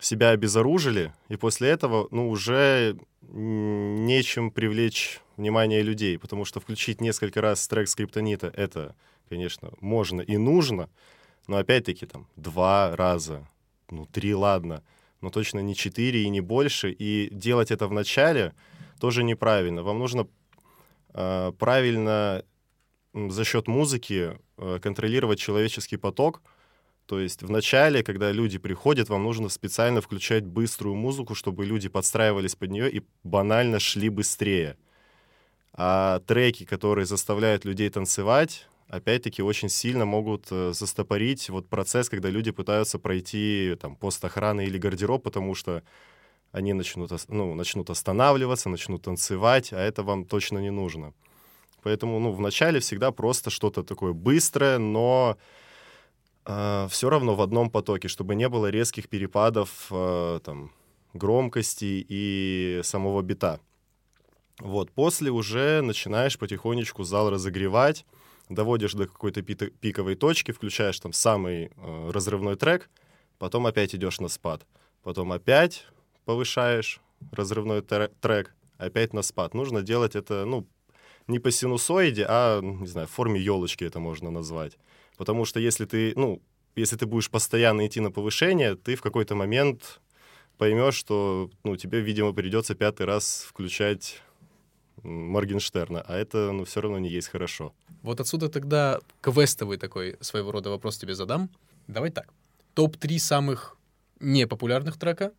себя 0.00 0.30
обезоружили, 0.30 1.12
и 1.28 1.36
после 1.36 1.68
этого, 1.68 2.08
ну, 2.10 2.28
уже 2.28 2.98
нечем 3.22 4.50
привлечь 4.50 5.20
внимание 5.36 5.82
людей, 5.82 6.18
потому 6.18 6.44
что 6.44 6.60
включить 6.60 7.00
несколько 7.00 7.40
раз 7.40 7.66
трек 7.68 7.88
скриптонита, 7.88 8.48
это, 8.48 8.94
конечно, 9.28 9.70
можно 9.80 10.20
и 10.20 10.36
нужно, 10.36 10.88
но 11.46 11.56
опять-таки 11.56 12.06
там 12.06 12.26
два 12.36 12.96
раза, 12.96 13.46
ну, 13.90 14.06
три, 14.06 14.34
ладно, 14.34 14.82
но 15.20 15.30
точно 15.30 15.60
не 15.60 15.74
четыре 15.74 16.22
и 16.22 16.28
не 16.28 16.40
больше, 16.40 16.90
и 16.90 17.28
делать 17.32 17.70
это 17.70 17.86
в 17.86 17.92
начале 17.92 18.54
тоже 18.98 19.22
неправильно. 19.22 19.82
Вам 19.82 19.98
нужно 19.98 20.26
э, 21.14 21.52
правильно 21.58 22.44
за 23.14 23.44
счет 23.44 23.66
музыки 23.66 24.38
э, 24.56 24.78
контролировать 24.82 25.38
человеческий 25.38 25.96
поток, 25.96 26.42
то 27.10 27.18
есть 27.18 27.42
в 27.42 27.50
начале, 27.50 28.04
когда 28.04 28.30
люди 28.30 28.56
приходят, 28.56 29.08
вам 29.08 29.24
нужно 29.24 29.48
специально 29.48 30.00
включать 30.00 30.46
быструю 30.46 30.94
музыку, 30.94 31.34
чтобы 31.34 31.66
люди 31.66 31.88
подстраивались 31.88 32.54
под 32.54 32.70
нее 32.70 32.88
и 32.88 33.02
банально 33.24 33.80
шли 33.80 34.08
быстрее. 34.08 34.76
А 35.72 36.20
треки, 36.20 36.64
которые 36.64 37.06
заставляют 37.06 37.64
людей 37.64 37.90
танцевать, 37.90 38.68
опять-таки 38.86 39.42
очень 39.42 39.68
сильно 39.68 40.04
могут 40.04 40.46
э, 40.52 40.72
застопорить 40.72 41.50
вот 41.50 41.68
процесс, 41.68 42.08
когда 42.08 42.30
люди 42.30 42.52
пытаются 42.52 43.00
пройти 43.00 43.74
там 43.80 43.96
пост 43.96 44.24
охраны 44.24 44.66
или 44.66 44.78
гардероб, 44.78 45.24
потому 45.24 45.56
что 45.56 45.82
они 46.52 46.74
начнут, 46.74 47.10
ну, 47.26 47.54
начнут 47.54 47.90
останавливаться, 47.90 48.68
начнут 48.68 49.02
танцевать, 49.02 49.72
а 49.72 49.80
это 49.80 50.04
вам 50.04 50.26
точно 50.26 50.58
не 50.58 50.70
нужно. 50.70 51.12
Поэтому, 51.82 52.20
ну, 52.20 52.30
вначале 52.30 52.78
всегда 52.78 53.10
просто 53.10 53.50
что-то 53.50 53.82
такое 53.82 54.12
быстрое, 54.12 54.78
но 54.78 55.36
все 56.44 57.10
равно 57.10 57.34
в 57.34 57.42
одном 57.42 57.70
потоке, 57.70 58.08
чтобы 58.08 58.34
не 58.34 58.48
было 58.48 58.68
резких 58.68 59.08
перепадов 59.08 59.86
э, 59.90 60.40
там, 60.44 60.72
громкости 61.12 62.04
и 62.08 62.80
самого 62.82 63.22
бита. 63.22 63.60
Вот, 64.58 64.90
после 64.90 65.30
уже 65.30 65.80
начинаешь 65.80 66.38
потихонечку 66.38 67.02
зал 67.02 67.30
разогревать, 67.30 68.04
доводишь 68.48 68.92
до 68.92 69.06
какой-то 69.06 69.42
пиковой 69.42 70.16
точки, 70.16 70.52
включаешь 70.52 71.00
там 71.00 71.12
самый 71.12 71.70
э, 71.76 72.10
разрывной 72.10 72.56
трек, 72.56 72.90
потом 73.38 73.66
опять 73.66 73.94
идешь 73.94 74.20
на 74.20 74.28
спад, 74.28 74.66
потом 75.02 75.32
опять 75.32 75.86
повышаешь 76.26 77.00
разрывной 77.32 77.82
трек, 77.82 78.54
опять 78.76 79.14
на 79.14 79.22
спад. 79.22 79.54
Нужно 79.54 79.82
делать 79.82 80.14
это, 80.14 80.44
ну, 80.44 80.66
не 81.26 81.38
по 81.38 81.50
синусоиде, 81.50 82.26
а, 82.28 82.60
не 82.60 82.86
знаю, 82.86 83.06
в 83.06 83.10
форме 83.10 83.40
елочки 83.40 83.84
это 83.84 83.98
можно 83.98 84.30
назвать. 84.30 84.78
Потому 85.20 85.44
что 85.44 85.60
если 85.60 85.84
ты, 85.84 86.14
ну, 86.16 86.40
если 86.76 86.96
ты 86.96 87.04
будешь 87.04 87.28
постоянно 87.28 87.86
идти 87.86 88.00
на 88.00 88.10
повышение, 88.10 88.74
ты 88.74 88.94
в 88.94 89.02
какой-то 89.02 89.34
момент 89.34 90.00
поймешь, 90.56 90.94
что, 90.94 91.50
ну, 91.62 91.76
тебе, 91.76 92.00
видимо, 92.00 92.32
придется 92.32 92.74
пятый 92.74 93.04
раз 93.04 93.44
включать 93.46 94.22
Моргенштерна, 95.02 96.00
а 96.00 96.16
это, 96.16 96.52
ну, 96.52 96.64
все 96.64 96.80
равно 96.80 96.98
не 96.98 97.10
есть 97.10 97.28
хорошо. 97.28 97.74
Вот 98.00 98.18
отсюда 98.18 98.48
тогда 98.48 98.98
квестовый 99.20 99.76
такой 99.76 100.16
своего 100.22 100.52
рода 100.52 100.70
вопрос 100.70 100.96
тебе 100.96 101.14
задам. 101.14 101.50
Давай 101.86 102.10
так. 102.10 102.32
Топ-3 102.72 103.18
самых 103.18 103.76
непопулярных 104.20 104.98
трека, 104.98 105.34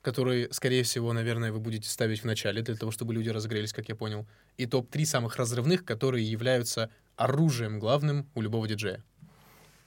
которые, 0.00 0.52
скорее 0.52 0.84
всего, 0.84 1.12
наверное, 1.12 1.50
вы 1.50 1.58
будете 1.58 1.88
ставить 1.88 2.20
в 2.20 2.24
начале 2.24 2.62
для 2.62 2.76
того, 2.76 2.92
чтобы 2.92 3.12
люди 3.12 3.30
разогрелись, 3.30 3.72
как 3.72 3.88
я 3.88 3.96
понял. 3.96 4.28
И 4.58 4.66
топ-3 4.66 5.04
самых 5.04 5.34
разрывных, 5.34 5.84
которые 5.84 6.24
являются 6.24 6.88
оружием 7.16 7.80
главным 7.80 8.28
у 8.36 8.40
любого 8.40 8.68
диджея. 8.68 9.02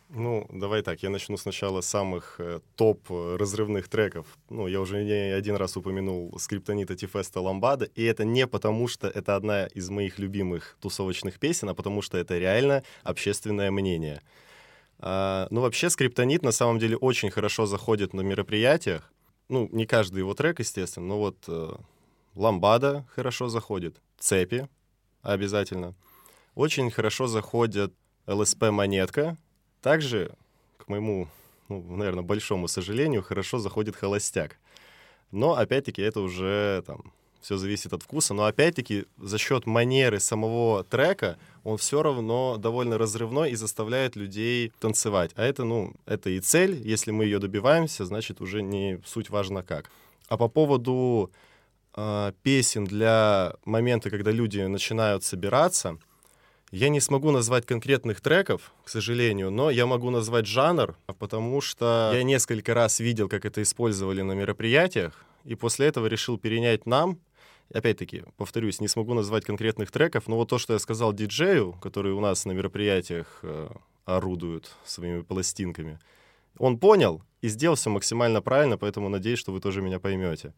Ну, 0.10 0.48
давай 0.50 0.84
так, 0.84 1.04
я 1.04 1.10
начну 1.10 1.36
сначала 1.36 1.82
с 1.82 1.90
самых 1.90 2.36
э, 2.40 2.62
топ 2.76 3.10
разрывных 3.10 3.90
треков. 3.90 4.26
Ну, 4.50 4.68
я 4.68 4.80
уже 4.80 5.04
не 5.04 5.34
один 5.34 5.58
раз 5.58 5.76
упомянул 5.76 6.34
скриптонита 6.40 6.96
Тифеста 6.96 7.42
Ламбада, 7.42 7.86
и 7.94 8.04
это 8.04 8.24
не 8.24 8.48
потому, 8.48 8.88
что 8.88 9.10
это 9.10 9.36
одна 9.36 9.66
из 9.66 9.90
моих 9.90 10.18
любимых 10.18 10.78
тусовочных 10.80 11.40
песен, 11.40 11.68
а 11.68 11.74
потому 11.74 12.02
что 12.02 12.18
это 12.18 12.38
реально 12.38 12.84
общественное 13.04 13.70
мнение. 13.70 14.22
А, 15.00 15.48
ну, 15.52 15.60
вообще, 15.60 15.90
скриптонит 15.90 16.42
на 16.42 16.54
самом 16.54 16.80
деле 16.80 16.96
очень 16.96 17.30
хорошо 17.30 17.66
заходит 17.66 18.14
на 18.14 18.22
мероприятиях. 18.22 19.12
Ну, 19.50 19.68
не 19.74 19.86
каждый 19.86 20.20
его 20.20 20.34
трек, 20.34 20.60
естественно, 20.60 21.06
но 21.06 21.20
вот 21.20 21.38
э, 21.50 21.74
Ламбада 22.34 23.06
хорошо 23.14 23.50
заходит, 23.50 24.02
Цепи 24.18 24.70
обязательно. 25.22 25.96
Очень 26.56 26.92
хорошо 26.92 27.28
заходит 27.28 27.94
ЛСП-монетка, 28.26 29.38
также, 29.88 30.32
к 30.80 30.90
моему, 30.90 31.30
ну, 31.70 31.82
наверное, 31.82 32.22
большому 32.22 32.68
сожалению, 32.68 33.24
хорошо 33.24 33.58
заходит 33.58 33.96
холостяк. 33.96 34.58
Но, 35.32 35.54
опять-таки, 35.54 36.02
это 36.02 36.20
уже 36.20 36.84
там 36.86 37.14
все 37.40 37.56
зависит 37.56 37.94
от 37.94 38.04
вкуса. 38.04 38.34
Но, 38.34 38.44
опять-таки, 38.44 39.06
за 39.18 39.38
счет 39.38 39.66
манеры 39.66 40.20
самого 40.20 40.84
трека 40.84 41.38
он 41.64 41.78
все 41.78 42.04
равно 42.04 42.58
довольно 42.58 42.98
разрывной 42.98 43.52
и 43.52 43.56
заставляет 43.56 44.18
людей 44.18 44.74
танцевать. 44.82 45.32
А 45.38 45.44
это, 45.46 45.64
ну, 45.64 45.94
это 46.06 46.32
и 46.32 46.42
цель. 46.42 46.82
Если 46.86 47.12
мы 47.12 47.24
ее 47.24 47.40
добиваемся, 47.40 48.04
значит, 48.04 48.42
уже 48.42 48.62
не 48.62 49.00
суть 49.06 49.30
важно 49.30 49.64
как. 49.64 49.90
А 50.28 50.36
по 50.36 50.50
поводу 50.50 51.32
э, 51.96 52.34
песен 52.44 52.84
для 52.84 53.54
момента, 53.64 54.10
когда 54.10 54.32
люди 54.32 54.60
начинают 54.60 55.24
собираться, 55.24 55.98
я 56.72 56.90
не 56.90 57.00
смогу 57.00 57.32
назвать 57.32 57.66
конкретных 57.66 58.22
треков, 58.22 58.74
к 58.84 58.90
сожалению, 58.90 59.52
но 59.52 59.70
я 59.70 59.86
могу 59.86 60.10
назвать 60.10 60.46
жанр, 60.46 60.96
потому 61.20 61.62
что 61.62 62.12
я 62.14 62.24
несколько 62.24 62.74
раз 62.74 63.00
видел, 63.00 63.30
как 63.30 63.46
это 63.46 63.62
использовали 63.62 64.22
на 64.22 64.34
мероприятиях, 64.34 65.26
и 65.46 65.56
после 65.56 65.88
этого 65.88 66.08
решил 66.08 66.38
перенять 66.38 66.86
нам. 66.86 67.20
Опять-таки, 67.74 68.24
повторюсь, 68.38 68.80
не 68.80 68.88
смогу 68.88 69.14
назвать 69.14 69.46
конкретных 69.46 69.92
треков, 69.92 70.28
но 70.28 70.38
вот 70.38 70.50
то, 70.50 70.58
что 70.58 70.74
я 70.74 70.80
сказал 70.80 71.14
диджею, 71.14 71.74
который 71.82 72.14
у 72.14 72.20
нас 72.20 72.46
на 72.46 72.54
мероприятиях 72.54 73.40
э, 73.44 73.70
орудует 74.06 74.72
своими 74.86 75.22
пластинками, 75.22 76.00
он 76.58 76.80
понял 76.80 77.22
и 77.42 77.50
сделал 77.50 77.76
все 77.76 77.90
максимально 77.90 78.42
правильно, 78.42 78.78
поэтому 78.78 79.10
надеюсь, 79.10 79.40
что 79.40 79.52
вы 79.52 79.60
тоже 79.60 79.82
меня 79.82 80.00
поймете. 80.00 80.54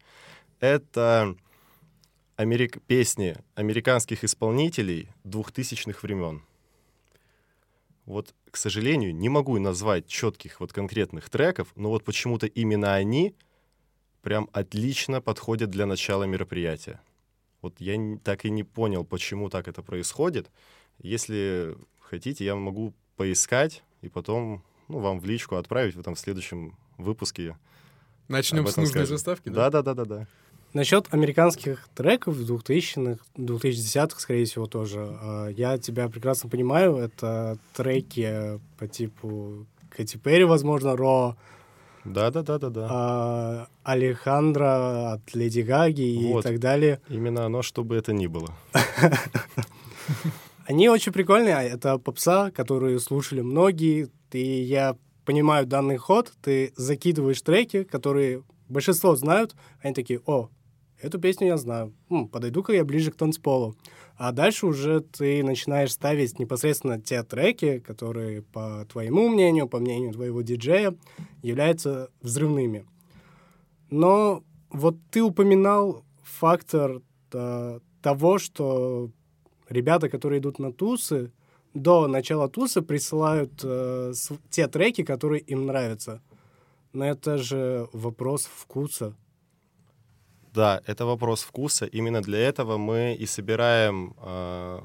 Это 0.60 1.34
америк... 2.40 2.82
песни 2.86 3.36
американских 3.54 4.24
исполнителей 4.24 5.10
двухтысячных 5.24 6.02
времен. 6.02 6.42
Вот, 8.06 8.34
к 8.50 8.56
сожалению, 8.56 9.14
не 9.14 9.28
могу 9.28 9.58
назвать 9.58 10.06
четких 10.06 10.60
вот 10.60 10.72
конкретных 10.72 11.28
треков, 11.28 11.68
но 11.76 11.90
вот 11.90 12.02
почему-то 12.02 12.46
именно 12.46 12.94
они 12.94 13.34
прям 14.22 14.48
отлично 14.52 15.20
подходят 15.20 15.70
для 15.70 15.86
начала 15.86 16.24
мероприятия. 16.24 17.00
Вот 17.60 17.78
я 17.78 17.96
так 18.24 18.46
и 18.46 18.50
не 18.50 18.64
понял, 18.64 19.04
почему 19.04 19.50
так 19.50 19.68
это 19.68 19.82
происходит. 19.82 20.50
Если 20.98 21.76
хотите, 21.98 22.44
я 22.44 22.56
могу 22.56 22.94
поискать 23.16 23.82
и 24.00 24.08
потом 24.08 24.64
ну, 24.88 24.98
вам 24.98 25.20
в 25.20 25.26
личку 25.26 25.56
отправить 25.56 25.94
в, 25.94 26.00
этом, 26.00 26.14
в 26.14 26.18
следующем 26.18 26.76
выпуске. 26.96 27.56
Начнем 28.28 28.66
с 28.66 28.76
нужной 28.76 29.04
скажем. 29.04 29.16
заставки, 29.16 29.48
да? 29.50 29.68
Да-да-да-да. 29.68 30.26
Насчет 30.72 31.12
американских 31.12 31.88
треков 31.96 32.36
2000-х, 32.38 33.24
2010-х, 33.36 34.20
скорее 34.20 34.44
всего, 34.44 34.66
тоже. 34.66 35.00
А, 35.20 35.48
я 35.48 35.78
тебя 35.78 36.08
прекрасно 36.08 36.48
понимаю. 36.48 36.96
Это 36.96 37.58
треки 37.74 38.60
по 38.78 38.86
типу 38.86 39.66
Кэти 39.90 40.16
Перри, 40.16 40.44
возможно, 40.44 40.96
Ро, 40.96 41.36
Да-да-да-да-да. 42.04 42.86
а, 42.90 43.66
Алехандро 43.82 45.14
от 45.14 45.34
Леди 45.34 45.60
Гаги 45.62 46.28
Вот. 46.32 46.44
и 46.44 46.48
так 46.48 46.60
далее. 46.60 47.00
Именно 47.08 47.46
оно, 47.46 47.62
чтобы 47.62 47.96
это 47.96 48.12
ни 48.12 48.28
было. 48.28 48.54
Они 50.66 50.88
очень 50.88 51.12
прикольные. 51.12 51.56
а 51.56 51.62
Это 51.62 51.98
попса, 51.98 52.50
которую 52.52 53.00
слушали 53.00 53.40
многие. 53.40 54.08
И 54.30 54.38
я 54.62 54.96
понимаю 55.24 55.66
данный 55.66 55.96
ход. 55.96 56.32
Ты 56.42 56.72
закидываешь 56.76 57.42
треки, 57.42 57.82
которые 57.82 58.44
большинство 58.68 59.16
знают. 59.16 59.56
Они 59.82 59.94
такие, 59.94 60.20
о, 60.26 60.48
эту 61.02 61.18
песню 61.18 61.48
я 61.48 61.56
знаю. 61.56 61.92
М, 62.10 62.28
подойду-ка 62.28 62.72
я 62.72 62.84
ближе 62.84 63.10
к 63.10 63.16
танцполу. 63.16 63.76
А 64.16 64.32
дальше 64.32 64.66
уже 64.66 65.00
ты 65.00 65.42
начинаешь 65.42 65.92
ставить 65.92 66.38
непосредственно 66.38 67.00
те 67.00 67.22
треки, 67.22 67.78
которые, 67.78 68.42
по 68.42 68.86
твоему 68.90 69.28
мнению, 69.28 69.66
по 69.66 69.78
мнению 69.78 70.12
твоего 70.12 70.42
диджея, 70.42 70.94
являются 71.42 72.10
взрывными. 72.20 72.86
Но 73.90 74.44
вот 74.70 74.96
ты 75.10 75.22
упоминал 75.22 76.04
фактор 76.22 77.02
э, 77.32 77.80
того, 78.02 78.38
что 78.38 79.10
ребята, 79.68 80.08
которые 80.08 80.40
идут 80.40 80.58
на 80.58 80.72
тусы, 80.72 81.32
до 81.74 82.06
начала 82.08 82.48
туса 82.48 82.82
присылают 82.82 83.52
э, 83.62 84.12
те 84.50 84.66
треки, 84.66 85.02
которые 85.02 85.40
им 85.40 85.66
нравятся. 85.66 86.20
Но 86.92 87.06
это 87.06 87.38
же 87.38 87.88
вопрос 87.92 88.48
вкуса. 88.52 89.16
Да, 90.52 90.82
это 90.86 91.06
вопрос 91.06 91.42
вкуса. 91.42 91.86
Именно 91.86 92.22
для 92.22 92.38
этого 92.38 92.76
мы 92.76 93.14
и 93.14 93.26
собираем 93.26 94.14
э, 94.18 94.80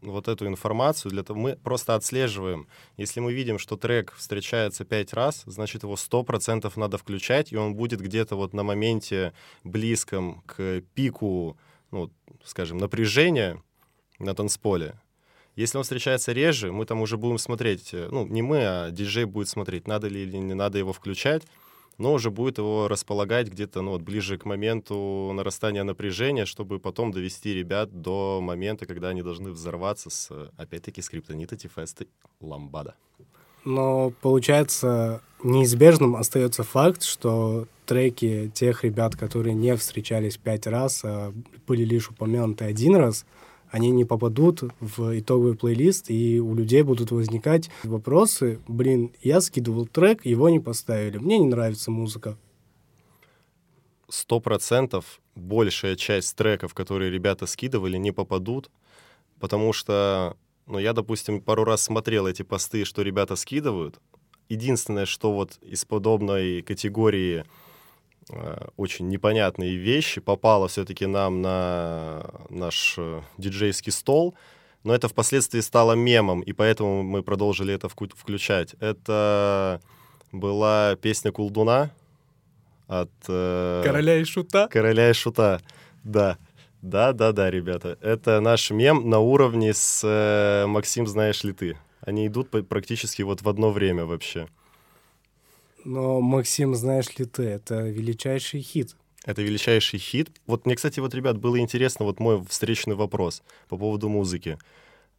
вот 0.00 0.28
эту 0.28 0.46
информацию. 0.46 1.10
Для 1.12 1.22
того 1.22 1.38
мы 1.38 1.56
просто 1.56 1.94
отслеживаем. 1.94 2.68
Если 2.96 3.20
мы 3.20 3.34
видим, 3.34 3.58
что 3.58 3.76
трек 3.76 4.14
встречается 4.16 4.84
пять 4.84 5.12
раз, 5.12 5.42
значит 5.46 5.82
его 5.82 5.96
сто 5.96 6.22
процентов 6.22 6.76
надо 6.76 6.96
включать, 6.96 7.52
и 7.52 7.56
он 7.56 7.74
будет 7.74 8.00
где-то 8.00 8.36
вот 8.36 8.54
на 8.54 8.62
моменте 8.62 9.34
близком 9.62 10.42
к 10.46 10.82
пику, 10.94 11.58
ну, 11.90 12.10
скажем, 12.42 12.78
напряжения 12.78 13.62
на 14.18 14.34
танцполе. 14.34 15.00
Если 15.56 15.76
он 15.76 15.84
встречается 15.84 16.32
реже, 16.32 16.72
мы 16.72 16.84
там 16.84 17.00
уже 17.00 17.16
будем 17.16 17.38
смотреть, 17.38 17.92
э, 17.92 18.08
ну, 18.10 18.26
не 18.26 18.42
мы, 18.42 18.58
а 18.66 18.90
диджей 18.90 19.24
будет 19.24 19.48
смотреть, 19.48 19.86
надо 19.86 20.08
ли 20.08 20.22
или 20.22 20.36
не 20.36 20.54
надо 20.54 20.78
его 20.78 20.92
включать, 20.92 21.42
но 21.98 22.12
уже 22.12 22.30
будет 22.30 22.58
его 22.58 22.88
располагать 22.88 23.48
где-то 23.48 23.82
ну, 23.82 23.92
вот 23.92 24.02
ближе 24.02 24.38
к 24.38 24.44
моменту 24.44 25.30
нарастания 25.34 25.84
напряжения, 25.84 26.44
чтобы 26.46 26.78
потом 26.78 27.12
довести 27.12 27.54
ребят 27.54 28.02
до 28.02 28.40
момента, 28.42 28.86
когда 28.86 29.08
они 29.08 29.22
должны 29.22 29.50
взорваться 29.50 30.10
с, 30.10 30.50
опять-таки, 30.56 31.02
скриптонита, 31.02 31.56
Тифеста, 31.56 32.06
Ламбада. 32.40 32.94
Но 33.64 34.12
получается 34.20 35.22
неизбежным 35.42 36.16
остается 36.16 36.62
факт, 36.64 37.02
что 37.02 37.66
треки 37.86 38.50
тех 38.54 38.84
ребят, 38.84 39.16
которые 39.16 39.54
не 39.54 39.74
встречались 39.76 40.36
пять 40.36 40.66
раз, 40.66 41.00
а 41.04 41.32
были 41.66 41.84
лишь 41.84 42.10
упомянуты 42.10 42.64
один 42.64 42.96
раз, 42.96 43.24
они 43.74 43.90
не 43.90 44.04
попадут 44.04 44.62
в 44.78 45.18
итоговый 45.18 45.56
плейлист, 45.56 46.08
и 46.08 46.38
у 46.38 46.54
людей 46.54 46.82
будут 46.82 47.10
возникать 47.10 47.70
вопросы, 47.82 48.60
блин, 48.68 49.10
я 49.20 49.40
скидывал 49.40 49.86
трек, 49.86 50.24
его 50.24 50.48
не 50.48 50.60
поставили, 50.60 51.18
мне 51.18 51.38
не 51.38 51.46
нравится 51.46 51.90
музыка. 51.90 52.38
Сто 54.08 54.38
процентов 54.38 55.20
большая 55.34 55.96
часть 55.96 56.36
треков, 56.36 56.72
которые 56.72 57.10
ребята 57.10 57.46
скидывали, 57.46 57.96
не 57.96 58.12
попадут, 58.12 58.70
потому 59.40 59.72
что, 59.72 60.36
ну, 60.66 60.78
я, 60.78 60.92
допустим, 60.92 61.40
пару 61.40 61.64
раз 61.64 61.82
смотрел 61.82 62.28
эти 62.28 62.44
посты, 62.44 62.84
что 62.84 63.02
ребята 63.02 63.34
скидывают. 63.34 63.98
Единственное, 64.48 65.04
что 65.04 65.32
вот 65.32 65.58
из 65.62 65.84
подобной 65.84 66.62
категории 66.62 67.44
очень 68.76 69.08
непонятные 69.08 69.76
вещи 69.76 70.20
попало 70.20 70.68
все-таки 70.68 71.06
нам 71.06 71.42
на 71.42 72.24
наш 72.48 72.94
э, 72.98 73.22
диджейский 73.38 73.92
стол, 73.92 74.34
но 74.82 74.94
это 74.94 75.08
впоследствии 75.08 75.60
стало 75.60 75.92
мемом, 75.92 76.40
и 76.40 76.52
поэтому 76.52 77.02
мы 77.02 77.22
продолжили 77.22 77.74
это 77.74 77.88
включать. 77.88 78.74
Это 78.80 79.80
была 80.32 80.96
песня 80.96 81.32
Кулдуна 81.32 81.90
от... 82.86 83.10
э, 83.28 83.82
Короля 83.84 84.18
и 84.18 84.24
шута. 84.24 84.68
Короля 84.68 85.10
и 85.10 85.12
шута. 85.12 85.60
Да. 86.02 86.38
Да, 86.82 87.12
да, 87.12 87.32
да, 87.32 87.50
ребята. 87.50 87.96
Это 88.02 88.40
наш 88.40 88.70
мем 88.70 89.08
на 89.08 89.18
уровне 89.18 89.72
с 89.72 90.02
э, 90.04 90.66
Максим, 90.66 91.06
знаешь 91.06 91.42
ли 91.44 91.52
ты. 91.52 91.78
Они 92.02 92.26
идут 92.26 92.50
практически 92.68 93.22
вот 93.22 93.40
в 93.40 93.48
одно 93.48 93.70
время 93.70 94.04
вообще. 94.04 94.48
Но, 95.84 96.20
Максим, 96.20 96.74
знаешь 96.74 97.18
ли 97.18 97.26
ты, 97.26 97.42
это 97.42 97.82
величайший 97.82 98.60
хит. 98.60 98.96
Это 99.24 99.42
величайший 99.42 99.98
хит. 99.98 100.30
Вот 100.46 100.66
мне, 100.66 100.76
кстати, 100.76 101.00
вот, 101.00 101.14
ребят, 101.14 101.38
было 101.38 101.58
интересно 101.58 102.04
вот 102.04 102.20
мой 102.20 102.44
встречный 102.48 102.94
вопрос 102.94 103.42
по 103.68 103.76
поводу 103.76 104.08
музыки. 104.08 104.58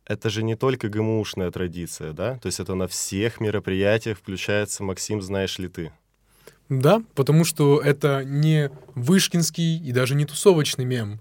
Это 0.05 0.29
же 0.29 0.43
не 0.43 0.55
только 0.55 0.89
ГМУшная 0.89 1.49
традиция, 1.49 2.13
да? 2.13 2.37
То 2.37 2.47
есть 2.47 2.59
это 2.59 2.75
на 2.75 2.87
всех 2.87 3.39
мероприятиях 3.39 4.19
включается 4.19 4.83
«Максим, 4.83 5.21
знаешь 5.21 5.57
ли 5.57 5.67
ты». 5.67 5.91
Да, 6.69 7.03
потому 7.13 7.45
что 7.45 7.79
это 7.79 8.23
не 8.23 8.71
вышкинский 8.95 9.77
и 9.77 9.91
даже 9.91 10.15
не 10.15 10.25
тусовочный 10.25 10.85
мем. 10.85 11.19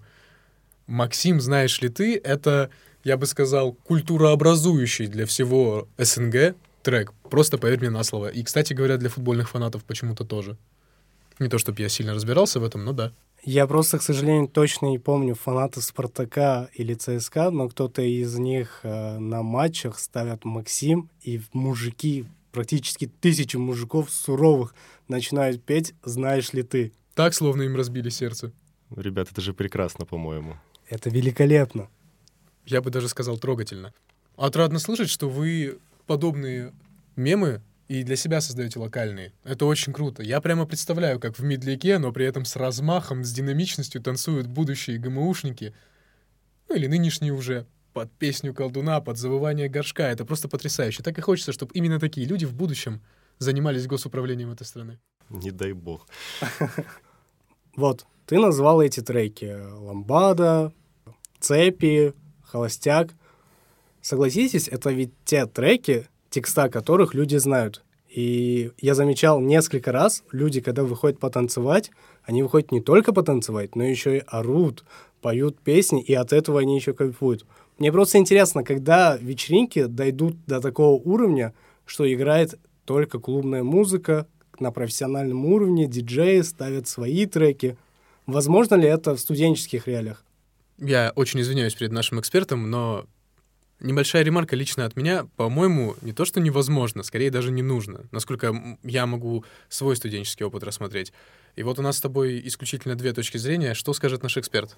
Максим, 0.87 1.39
знаешь 1.39 1.81
ли 1.81 1.89
ты, 1.89 2.17
это, 2.17 2.69
я 3.03 3.17
бы 3.17 3.25
сказал, 3.25 3.73
культурообразующий 3.73 5.07
для 5.07 5.25
всего 5.25 5.87
СНГ 5.97 6.55
трек. 6.83 7.13
Просто 7.29 7.57
поверь 7.57 7.79
мне 7.79 7.89
на 7.89 8.03
слово. 8.03 8.27
И, 8.27 8.43
кстати 8.43 8.73
говоря, 8.73 8.97
для 8.97 9.09
футбольных 9.09 9.49
фанатов 9.49 9.83
почему-то 9.83 10.23
тоже. 10.23 10.57
Не 11.39 11.49
то, 11.49 11.57
чтобы 11.57 11.81
я 11.81 11.89
сильно 11.89 12.13
разбирался 12.13 12.59
в 12.59 12.63
этом, 12.63 12.85
но 12.85 12.93
да. 12.93 13.11
Я 13.43 13.67
просто, 13.67 13.99
к 13.99 14.01
сожалению, 14.01 14.47
точно 14.47 14.87
не 14.87 14.99
помню 14.99 15.35
фанаты 15.35 15.81
Спартака 15.81 16.69
или 16.73 16.93
ЦСКА, 16.93 17.51
но 17.51 17.69
кто-то 17.69 18.01
из 18.01 18.37
них 18.37 18.79
э, 18.83 19.17
на 19.19 19.43
матчах 19.43 19.99
ставят 19.99 20.45
Максим, 20.45 21.09
и 21.21 21.41
мужики, 21.53 22.25
практически 22.51 23.05
тысячи 23.05 23.57
мужиков 23.57 24.09
суровых, 24.09 24.73
начинают 25.07 25.63
петь 25.63 25.93
«Знаешь 26.03 26.53
ли 26.53 26.63
ты?». 26.63 26.93
Так, 27.13 27.33
словно 27.33 27.63
им 27.63 27.75
разбили 27.75 28.09
сердце. 28.09 28.51
Ребят, 28.95 29.31
это 29.31 29.41
же 29.41 29.53
прекрасно, 29.53 30.05
по-моему. 30.05 30.55
Это 30.89 31.09
великолепно. 31.09 31.89
Я 32.65 32.81
бы 32.81 32.89
даже 32.89 33.09
сказал 33.09 33.37
трогательно. 33.37 33.93
Отрадно 34.37 34.79
слышать, 34.79 35.09
что 35.09 35.29
вы 35.29 35.77
подобные 36.07 36.73
мемы 37.15 37.61
и 37.87 38.03
для 38.03 38.15
себя 38.15 38.41
создаете 38.41 38.79
локальные. 38.79 39.33
Это 39.43 39.65
очень 39.65 39.93
круто. 39.93 40.23
Я 40.23 40.41
прямо 40.41 40.65
представляю, 40.65 41.19
как 41.19 41.37
в 41.37 41.43
медляке, 41.43 41.99
но 41.99 42.11
при 42.11 42.25
этом 42.25 42.45
с 42.45 42.55
размахом, 42.55 43.23
с 43.23 43.31
динамичностью 43.31 44.01
танцуют 44.01 44.47
будущие 44.47 44.97
ГМУшники, 44.97 45.73
ну 46.67 46.75
или 46.75 46.87
нынешние 46.87 47.31
уже, 47.31 47.67
под 47.93 48.11
песню 48.11 48.53
колдуна, 48.53 48.99
под 49.01 49.17
завывание 49.17 49.69
горшка. 49.69 50.09
Это 50.09 50.25
просто 50.25 50.49
потрясающе. 50.49 51.03
Так 51.03 51.17
и 51.17 51.21
хочется, 51.21 51.53
чтобы 51.53 51.71
именно 51.73 51.99
такие 51.99 52.27
люди 52.27 52.45
в 52.45 52.53
будущем 52.53 53.01
занимались 53.37 53.87
госуправлением 53.87 54.51
этой 54.51 54.65
страны. 54.65 54.99
Не 55.29 55.51
дай 55.51 55.73
бог. 55.73 56.07
Вот, 57.75 58.05
ты 58.25 58.39
назвал 58.39 58.81
эти 58.81 59.01
треки 59.01 59.53
«Ламбада», 59.53 60.71
«Цепи», 61.41 62.13
«Холостяк». 62.43 63.09
Согласитесь, 64.01 64.69
это 64.69 64.91
ведь 64.91 65.11
те 65.25 65.45
треки, 65.45 66.07
текста 66.35 66.67
которых 66.67 67.13
люди 67.13 67.37
знают. 67.37 67.81
И 68.09 68.71
я 68.77 68.93
замечал 68.93 69.39
несколько 69.39 69.93
раз, 69.93 70.21
люди, 70.33 70.59
когда 70.59 70.83
выходят 70.83 71.17
потанцевать, 71.17 71.91
они 72.23 72.43
выходят 72.43 72.73
не 72.73 72.81
только 72.81 73.13
потанцевать, 73.13 73.77
но 73.77 73.85
еще 73.85 74.17
и 74.17 74.23
орут, 74.27 74.83
поют 75.21 75.57
песни, 75.61 76.03
и 76.03 76.13
от 76.13 76.33
этого 76.33 76.59
они 76.59 76.75
еще 76.75 76.93
кайфуют. 76.93 77.45
Мне 77.77 77.89
просто 77.89 78.17
интересно, 78.17 78.65
когда 78.65 79.15
вечеринки 79.15 79.85
дойдут 79.85 80.35
до 80.45 80.59
такого 80.59 81.01
уровня, 81.01 81.53
что 81.85 82.11
играет 82.13 82.59
только 82.83 83.17
клубная 83.19 83.63
музыка, 83.63 84.27
на 84.59 84.71
профессиональном 84.71 85.45
уровне 85.45 85.87
диджеи 85.87 86.41
ставят 86.41 86.89
свои 86.89 87.25
треки. 87.25 87.77
Возможно 88.25 88.75
ли 88.75 88.89
это 88.89 89.15
в 89.15 89.19
студенческих 89.21 89.87
реалиях? 89.87 90.25
Я 90.77 91.13
очень 91.15 91.39
извиняюсь 91.39 91.75
перед 91.75 91.93
нашим 91.93 92.19
экспертом, 92.19 92.69
но 92.69 93.05
небольшая 93.79 94.23
ремарка 94.23 94.55
лично 94.55 94.85
от 94.85 94.95
меня, 94.95 95.27
по-моему, 95.35 95.95
не 96.01 96.13
то 96.13 96.25
что 96.25 96.39
невозможно, 96.39 97.03
скорее 97.03 97.31
даже 97.31 97.51
не 97.51 97.61
нужно, 97.61 98.05
насколько 98.11 98.77
я 98.83 99.05
могу 99.05 99.45
свой 99.69 99.95
студенческий 99.95 100.45
опыт 100.45 100.63
рассмотреть. 100.63 101.13
И 101.55 101.63
вот 101.63 101.79
у 101.79 101.81
нас 101.81 101.97
с 101.97 102.01
тобой 102.01 102.41
исключительно 102.45 102.95
две 102.95 103.13
точки 103.13 103.37
зрения. 103.37 103.73
Что 103.73 103.93
скажет 103.93 104.23
наш 104.23 104.37
эксперт? 104.37 104.77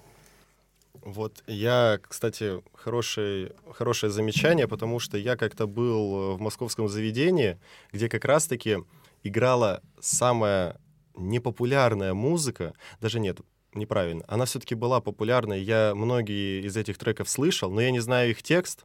Вот 0.94 1.42
я, 1.46 1.98
кстати, 2.06 2.62
хорошее, 2.74 3.52
хорошее 3.72 4.10
замечание, 4.10 4.68
потому 4.68 4.98
что 4.98 5.16
я 5.16 5.36
как-то 5.36 5.66
был 5.66 6.36
в 6.36 6.40
московском 6.40 6.88
заведении, 6.88 7.58
где 7.92 8.08
как 8.08 8.24
раз-таки 8.24 8.78
играла 9.22 9.82
самая 10.00 10.80
непопулярная 11.14 12.14
музыка, 12.14 12.74
даже 13.00 13.20
нет, 13.20 13.38
неправильно, 13.78 14.24
она 14.28 14.44
все-таки 14.44 14.74
была 14.74 15.00
популярной, 15.00 15.62
я 15.62 15.94
многие 15.94 16.62
из 16.66 16.76
этих 16.76 16.98
треков 16.98 17.28
слышал, 17.28 17.70
но 17.70 17.80
я 17.80 17.90
не 17.90 18.00
знаю 18.00 18.30
их 18.30 18.42
текст, 18.42 18.84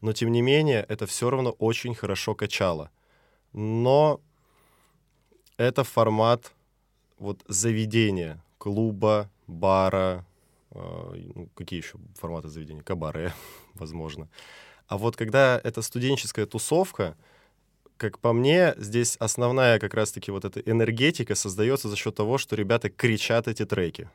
но 0.00 0.12
тем 0.12 0.32
не 0.32 0.42
менее 0.42 0.84
это 0.88 1.06
все 1.06 1.30
равно 1.30 1.50
очень 1.50 1.94
хорошо 1.94 2.34
качало. 2.34 2.90
Но 3.52 4.20
Это 5.58 5.82
формат 5.84 6.52
вот 7.18 7.42
заведения, 7.48 8.42
клуба, 8.58 9.28
бара, 9.48 10.24
э, 10.70 11.32
ну, 11.34 11.48
какие 11.54 11.80
еще 11.80 11.98
форматы 12.14 12.48
заведения? 12.48 12.82
Кабаре, 12.82 13.32
возможно. 13.74 14.28
А 14.86 14.96
вот 14.98 15.16
когда 15.16 15.60
это 15.64 15.82
студенческая 15.82 16.46
тусовка, 16.46 17.16
как 17.96 18.20
по 18.20 18.32
мне, 18.32 18.74
здесь 18.76 19.16
основная 19.16 19.80
как 19.80 19.94
раз-таки 19.94 20.30
вот 20.30 20.44
эта 20.44 20.60
энергетика 20.60 21.34
создается 21.34 21.88
за 21.88 21.96
счет 21.96 22.14
того, 22.14 22.38
что 22.38 22.54
ребята 22.56 22.88
кричат 22.88 23.48
эти 23.48 23.66
треки. 23.66 24.08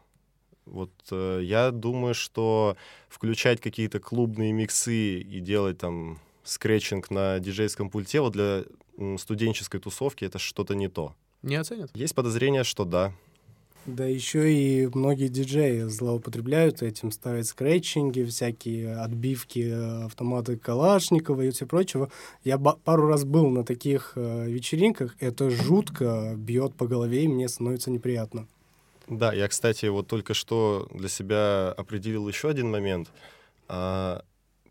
Вот 0.66 0.92
э, 1.12 1.42
я 1.44 1.72
думаю, 1.72 2.14
что 2.14 2.78
включать 3.10 3.62
какие-то 3.62 4.00
клубные 4.00 4.52
миксы 4.52 5.20
и 5.20 5.40
делать 5.40 5.78
там 5.78 6.20
скретчинг 6.44 7.10
на 7.10 7.40
диджейском 7.40 7.90
пульте 7.90 8.22
вот 8.22 8.34
для 8.34 8.64
студенческой 9.18 9.80
тусовки 9.80 10.26
это 10.26 10.40
что-то 10.40 10.76
не 10.76 10.88
то. 10.88 11.16
Не 11.42 11.56
оценят? 11.56 11.92
Есть 11.96 12.16
подозрение, 12.16 12.64
что 12.64 12.86
да. 12.86 13.14
Да 13.86 14.06
еще 14.06 14.54
и 14.54 14.88
многие 14.94 15.28
диджеи 15.28 15.82
злоупотребляют 15.82 16.82
этим, 16.82 17.12
ставят 17.12 17.48
скретчинги, 17.48 18.24
всякие 18.24 18.96
отбивки 18.96 19.60
э, 19.60 20.06
автоматы 20.06 20.56
Калашникова 20.56 21.42
и 21.42 21.50
все 21.50 21.66
прочего. 21.66 22.10
Я 22.46 22.58
пару 22.58 23.08
раз 23.08 23.26
был 23.26 23.50
на 23.50 23.66
таких 23.66 24.14
э, 24.16 24.50
вечеринках, 24.50 25.18
это 25.20 25.50
жутко 25.50 26.34
бьет 26.38 26.76
по 26.76 26.88
голове, 26.88 27.26
и 27.26 27.28
мне 27.28 27.50
становится 27.50 27.92
неприятно. 27.92 28.48
Да, 29.08 29.34
я, 29.34 29.48
кстати, 29.48 29.88
вот 29.88 30.08
только 30.08 30.34
что 30.34 30.88
для 30.92 31.10
себя 31.10 31.72
определил 31.72 32.28
еще 32.28 32.50
один 32.50 32.72
момент. 32.72 33.12
А, 33.68 34.24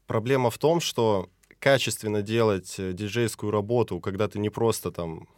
проблема 0.07 0.51
в 0.51 0.59
том, 0.59 0.81
что 0.81 1.29
качественно 1.59 2.23
делать 2.23 2.75
э, 2.79 2.93
диджейскую 2.93 3.53
работу, 3.53 4.01
когда 4.01 4.29
ты 4.29 4.39
не 4.39 4.51
просто 4.51 4.91
там 4.91 5.29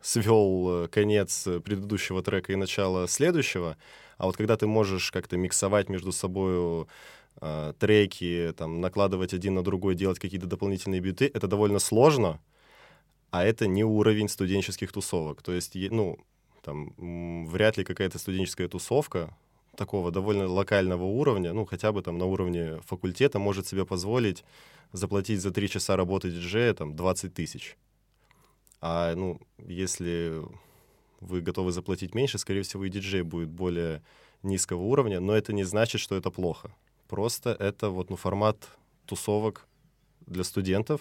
свел 0.00 0.84
э, 0.84 0.88
конец 0.88 1.46
э, 1.46 1.60
предыдущего 1.60 2.22
трека 2.22 2.52
и 2.52 2.56
начало 2.56 3.08
следующего, 3.08 3.76
а 4.18 4.26
вот 4.26 4.36
когда 4.36 4.56
ты 4.56 4.66
можешь 4.66 5.10
как-то 5.10 5.36
миксовать 5.36 5.88
между 5.88 6.12
собой 6.12 6.86
э, 7.40 7.72
треки, 7.78 8.54
там, 8.56 8.80
накладывать 8.80 9.34
один 9.34 9.54
на 9.54 9.64
другой, 9.64 9.94
делать 9.94 10.18
какие-то 10.18 10.46
дополнительные 10.46 11.00
биты, 11.00 11.30
это 11.32 11.48
довольно 11.48 11.78
сложно, 11.80 12.40
а 13.30 13.44
это 13.44 13.66
не 13.66 13.82
уровень 13.82 14.28
студенческих 14.28 14.92
тусовок. 14.92 15.42
То 15.42 15.52
есть, 15.52 15.74
ну, 15.74 16.18
там, 16.64 17.46
вряд 17.46 17.76
ли 17.76 17.84
какая-то 17.84 18.18
студенческая 18.18 18.68
тусовка 18.68 19.36
такого 19.76 20.10
довольно 20.10 20.46
локального 20.46 21.04
уровня, 21.04 21.52
ну, 21.52 21.64
хотя 21.64 21.92
бы 21.92 22.02
там 22.02 22.18
на 22.18 22.26
уровне 22.26 22.80
факультета, 22.86 23.38
может 23.38 23.66
себе 23.66 23.84
позволить 23.84 24.44
заплатить 24.92 25.40
за 25.40 25.50
три 25.50 25.68
часа 25.68 25.96
работы 25.96 26.30
диджея 26.30 26.72
там 26.74 26.94
20 26.94 27.34
тысяч. 27.34 27.76
А, 28.80 29.14
ну, 29.14 29.40
если 29.58 30.42
вы 31.20 31.40
готовы 31.40 31.72
заплатить 31.72 32.14
меньше, 32.14 32.38
скорее 32.38 32.62
всего, 32.62 32.84
и 32.84 32.90
диджей 32.90 33.22
будет 33.22 33.48
более 33.48 34.02
низкого 34.42 34.82
уровня, 34.82 35.20
но 35.20 35.34
это 35.34 35.52
не 35.52 35.64
значит, 35.64 36.00
что 36.00 36.16
это 36.16 36.30
плохо. 36.30 36.74
Просто 37.08 37.50
это 37.50 37.90
вот, 37.90 38.10
ну, 38.10 38.16
формат 38.16 38.68
тусовок 39.06 39.66
для 40.26 40.44
студентов, 40.44 41.00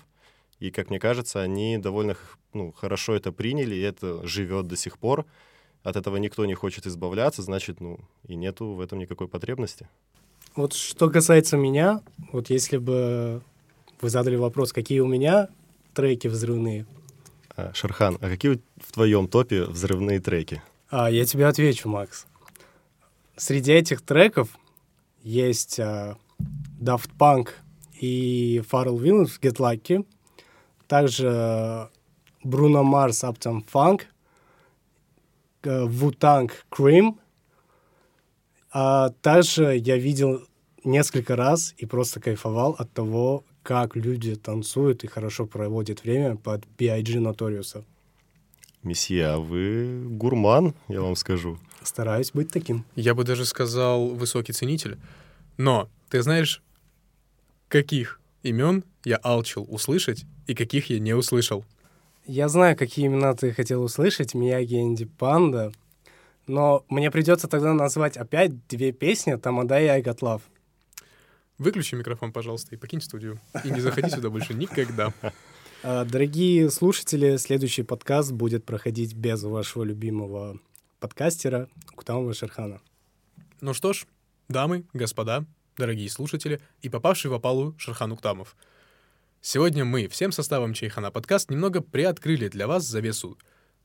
и, 0.59 0.72
как 0.72 0.89
мне 0.89 0.99
кажется, 0.99 1.41
они 1.41 1.78
довольно 1.78 2.16
ну, 2.53 2.72
хорошо 2.72 3.16
это 3.16 3.32
приняли, 3.32 3.76
и 3.76 3.82
это 3.82 4.26
живет 4.26 4.68
до 4.68 4.78
сих 4.78 4.97
пор. 4.97 5.26
От 5.84 5.96
этого 5.98 6.16
никто 6.18 6.46
не 6.46 6.54
хочет 6.54 6.88
избавляться, 6.88 7.42
значит, 7.42 7.82
ну, 7.82 8.00
и 8.28 8.36
нету 8.36 8.68
в 8.74 8.82
этом 8.82 9.00
никакой 9.00 9.28
потребности. 9.28 9.88
Вот 10.56 10.74
что 10.74 11.10
касается 11.10 11.58
меня, 11.58 12.02
вот 12.32 12.50
если 12.50 12.78
бы 12.78 13.42
вы 14.02 14.10
задали 14.10 14.36
вопрос, 14.36 14.72
какие 14.72 15.00
у 15.00 15.08
меня 15.08 15.50
треки 15.94 16.28
взрывные, 16.28 16.86
А, 17.56 17.72
Шерхан, 17.74 18.18
а 18.22 18.30
какие 18.30 18.60
в 18.78 18.92
твоем 18.94 19.28
топе 19.28 19.64
взрывные 19.66 20.20
треки? 20.20 20.62
А, 20.90 21.10
я 21.10 21.26
тебе 21.26 21.48
отвечу, 21.48 21.90
Макс. 21.90 22.26
Среди 23.36 23.74
этих 23.74 24.02
треков 24.02 24.50
есть 25.22 25.80
а, 25.80 26.18
Daft 26.80 27.10
Punk 27.20 27.50
и 28.00 28.62
Pharrell 28.72 28.98
Williams 29.00 29.40
Get 29.42 29.58
Lucky, 29.58 30.06
также 30.88 31.90
Bruno 32.44 32.84
Mars 32.84 33.24
Uptown 33.24 33.64
Funk, 33.72 34.02
э, 35.64 35.86
Wu-Tang 35.86 36.51
Cream, 36.72 37.18
а 38.72 39.09
также 39.22 39.78
я 39.78 39.97
видел 39.97 40.47
несколько 40.84 41.36
раз 41.36 41.74
и 41.78 41.86
просто 41.86 42.20
кайфовал 42.20 42.76
от 42.78 42.91
того, 42.91 43.43
как 43.61 43.95
люди 43.95 44.36
танцуют 44.36 45.03
и 45.03 45.07
хорошо 45.07 45.45
проводят 45.45 46.03
время 46.03 46.36
под 46.36 46.66
B.I.G. 46.78 47.20
Notorious. 47.20 47.84
Месье, 48.84 49.28
а 49.28 49.38
вы 49.38 50.03
гурман, 50.05 50.74
я 50.89 51.01
вам 51.01 51.16
скажу. 51.16 51.57
Стараюсь 51.82 52.32
быть 52.32 52.51
таким. 52.51 52.86
Я 52.95 53.16
бы 53.16 53.24
даже 53.24 53.45
сказал 53.45 54.09
высокий 54.09 54.51
ценитель. 54.51 54.97
Но 55.57 55.89
ты 56.09 56.22
знаешь, 56.22 56.61
каких 57.70 58.20
имен 58.41 58.84
я 59.05 59.18
алчил 59.18 59.66
услышать 59.70 60.26
и 60.47 60.55
каких 60.55 60.89
я 60.89 60.99
не 60.99 61.14
услышал? 61.14 61.64
Я 62.26 62.47
знаю, 62.47 62.78
какие 62.78 63.07
имена 63.07 63.34
ты 63.34 63.51
хотел 63.51 63.84
услышать, 63.84 64.34
Мияги 64.34 64.76
Энди 64.76 65.03
Панда, 65.03 65.74
но 66.47 66.86
мне 66.88 67.11
придется 67.11 67.49
тогда 67.49 67.74
назвать 67.74 68.15
опять 68.15 68.65
две 68.67 68.93
песни 68.93 69.36
«Тамада» 69.36 69.82
и 69.82 69.88
«I 69.88 70.01
Got 70.01 70.19
Love». 70.19 70.41
Выключи 71.57 71.95
микрофон, 71.95 72.32
пожалуйста, 72.32 72.76
и 72.76 72.78
покинь 72.78 73.01
студию. 73.01 73.41
И 73.65 73.69
не 73.69 73.82
заходи 73.82 74.09
сюда 74.09 74.30
больше 74.30 74.53
никогда. 74.53 75.13
А, 75.86 76.05
Дорогие 76.05 76.71
слушатели, 76.71 77.36
следующий 77.36 77.84
подкаст 77.84 78.32
будет 78.32 78.63
проходить 78.63 79.13
без 79.15 79.43
вашего 79.43 79.84
любимого 79.84 80.57
подкастера 81.01 81.67
Кутамова 81.93 82.34
Шерхана. 82.34 82.80
Ну 83.59 83.74
что 83.74 83.91
ж, 83.91 84.05
дамы, 84.47 84.86
господа, 84.93 85.43
дорогие 85.76 86.09
слушатели 86.09 86.61
и 86.82 86.88
попавший 86.88 87.30
в 87.30 87.34
опалу 87.34 87.76
Шерхан 87.78 88.13
Уктамов. 88.13 88.55
Сегодня 89.46 89.84
мы 89.84 90.08
всем 90.08 90.32
составом 90.32 90.74
Чайхана 90.74 91.12
подкаст 91.12 91.52
немного 91.52 91.82
приоткрыли 91.82 92.48
для 92.48 92.66
вас 92.66 92.86
завесу 92.86 93.38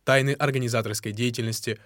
тайны 0.05 0.31
организаторской 0.31 1.11
деятельности, 1.11 1.81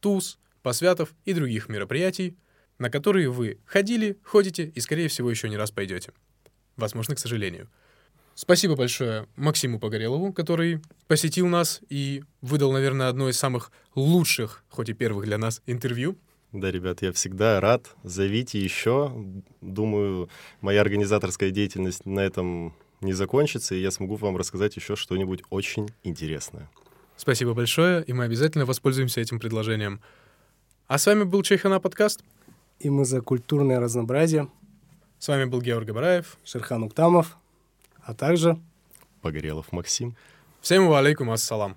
туз, 0.00 0.38
посвятов 0.62 1.12
и 1.26 1.34
других 1.34 1.68
мероприятий, 1.68 2.38
на 2.78 2.88
которые 2.88 3.28
вы 3.28 3.58
ходили, 3.66 4.18
ходите 4.22 4.72
и, 4.74 4.80
скорее 4.80 5.08
всего, 5.08 5.30
еще 5.30 5.50
не 5.50 5.58
раз 5.58 5.70
пойдете. 5.70 6.14
Возможно, 6.76 7.14
к 7.14 7.18
сожалению. 7.18 7.68
Спасибо 8.34 8.74
большое 8.74 9.28
Максиму 9.36 9.78
Погорелову, 9.78 10.32
который 10.32 10.80
посетил 11.06 11.46
нас 11.46 11.82
и 11.90 12.24
выдал, 12.40 12.72
наверное, 12.72 13.10
одно 13.10 13.28
из 13.28 13.38
самых 13.38 13.70
лучших, 13.94 14.64
хоть 14.70 14.88
и 14.88 14.94
первых 14.94 15.26
для 15.26 15.36
нас, 15.36 15.60
интервью. 15.66 16.16
Да, 16.52 16.70
ребят, 16.70 17.02
я 17.02 17.12
всегда 17.12 17.60
рад. 17.60 17.94
Зовите 18.02 18.58
еще. 18.58 19.12
Думаю, 19.60 20.30
моя 20.62 20.80
организаторская 20.80 21.50
деятельность 21.50 22.06
на 22.06 22.20
этом 22.20 22.74
не 23.00 23.12
закончится, 23.12 23.74
и 23.74 23.80
я 23.80 23.90
смогу 23.90 24.16
вам 24.16 24.36
рассказать 24.36 24.76
еще 24.76 24.96
что-нибудь 24.96 25.42
очень 25.50 25.88
интересное. 26.02 26.68
Спасибо 27.16 27.54
большое, 27.54 28.02
и 28.02 28.12
мы 28.12 28.24
обязательно 28.24 28.66
воспользуемся 28.66 29.20
этим 29.20 29.38
предложением. 29.38 30.00
А 30.86 30.98
с 30.98 31.06
вами 31.06 31.24
был 31.24 31.42
Чайхана 31.42 31.80
подкаст. 31.80 32.22
И 32.78 32.88
мы 32.88 33.04
за 33.04 33.20
культурное 33.20 33.78
разнообразие. 33.78 34.48
С 35.18 35.28
вами 35.28 35.44
был 35.44 35.60
Георг 35.60 35.86
Габараев. 35.86 36.38
Шерхан 36.44 36.82
Уктамов, 36.82 37.36
а 38.02 38.14
также 38.14 38.58
Погорелов 39.20 39.70
Максим. 39.70 40.16
Всем 40.60 40.90
алейкум 40.90 41.30
ассалам. 41.30 41.76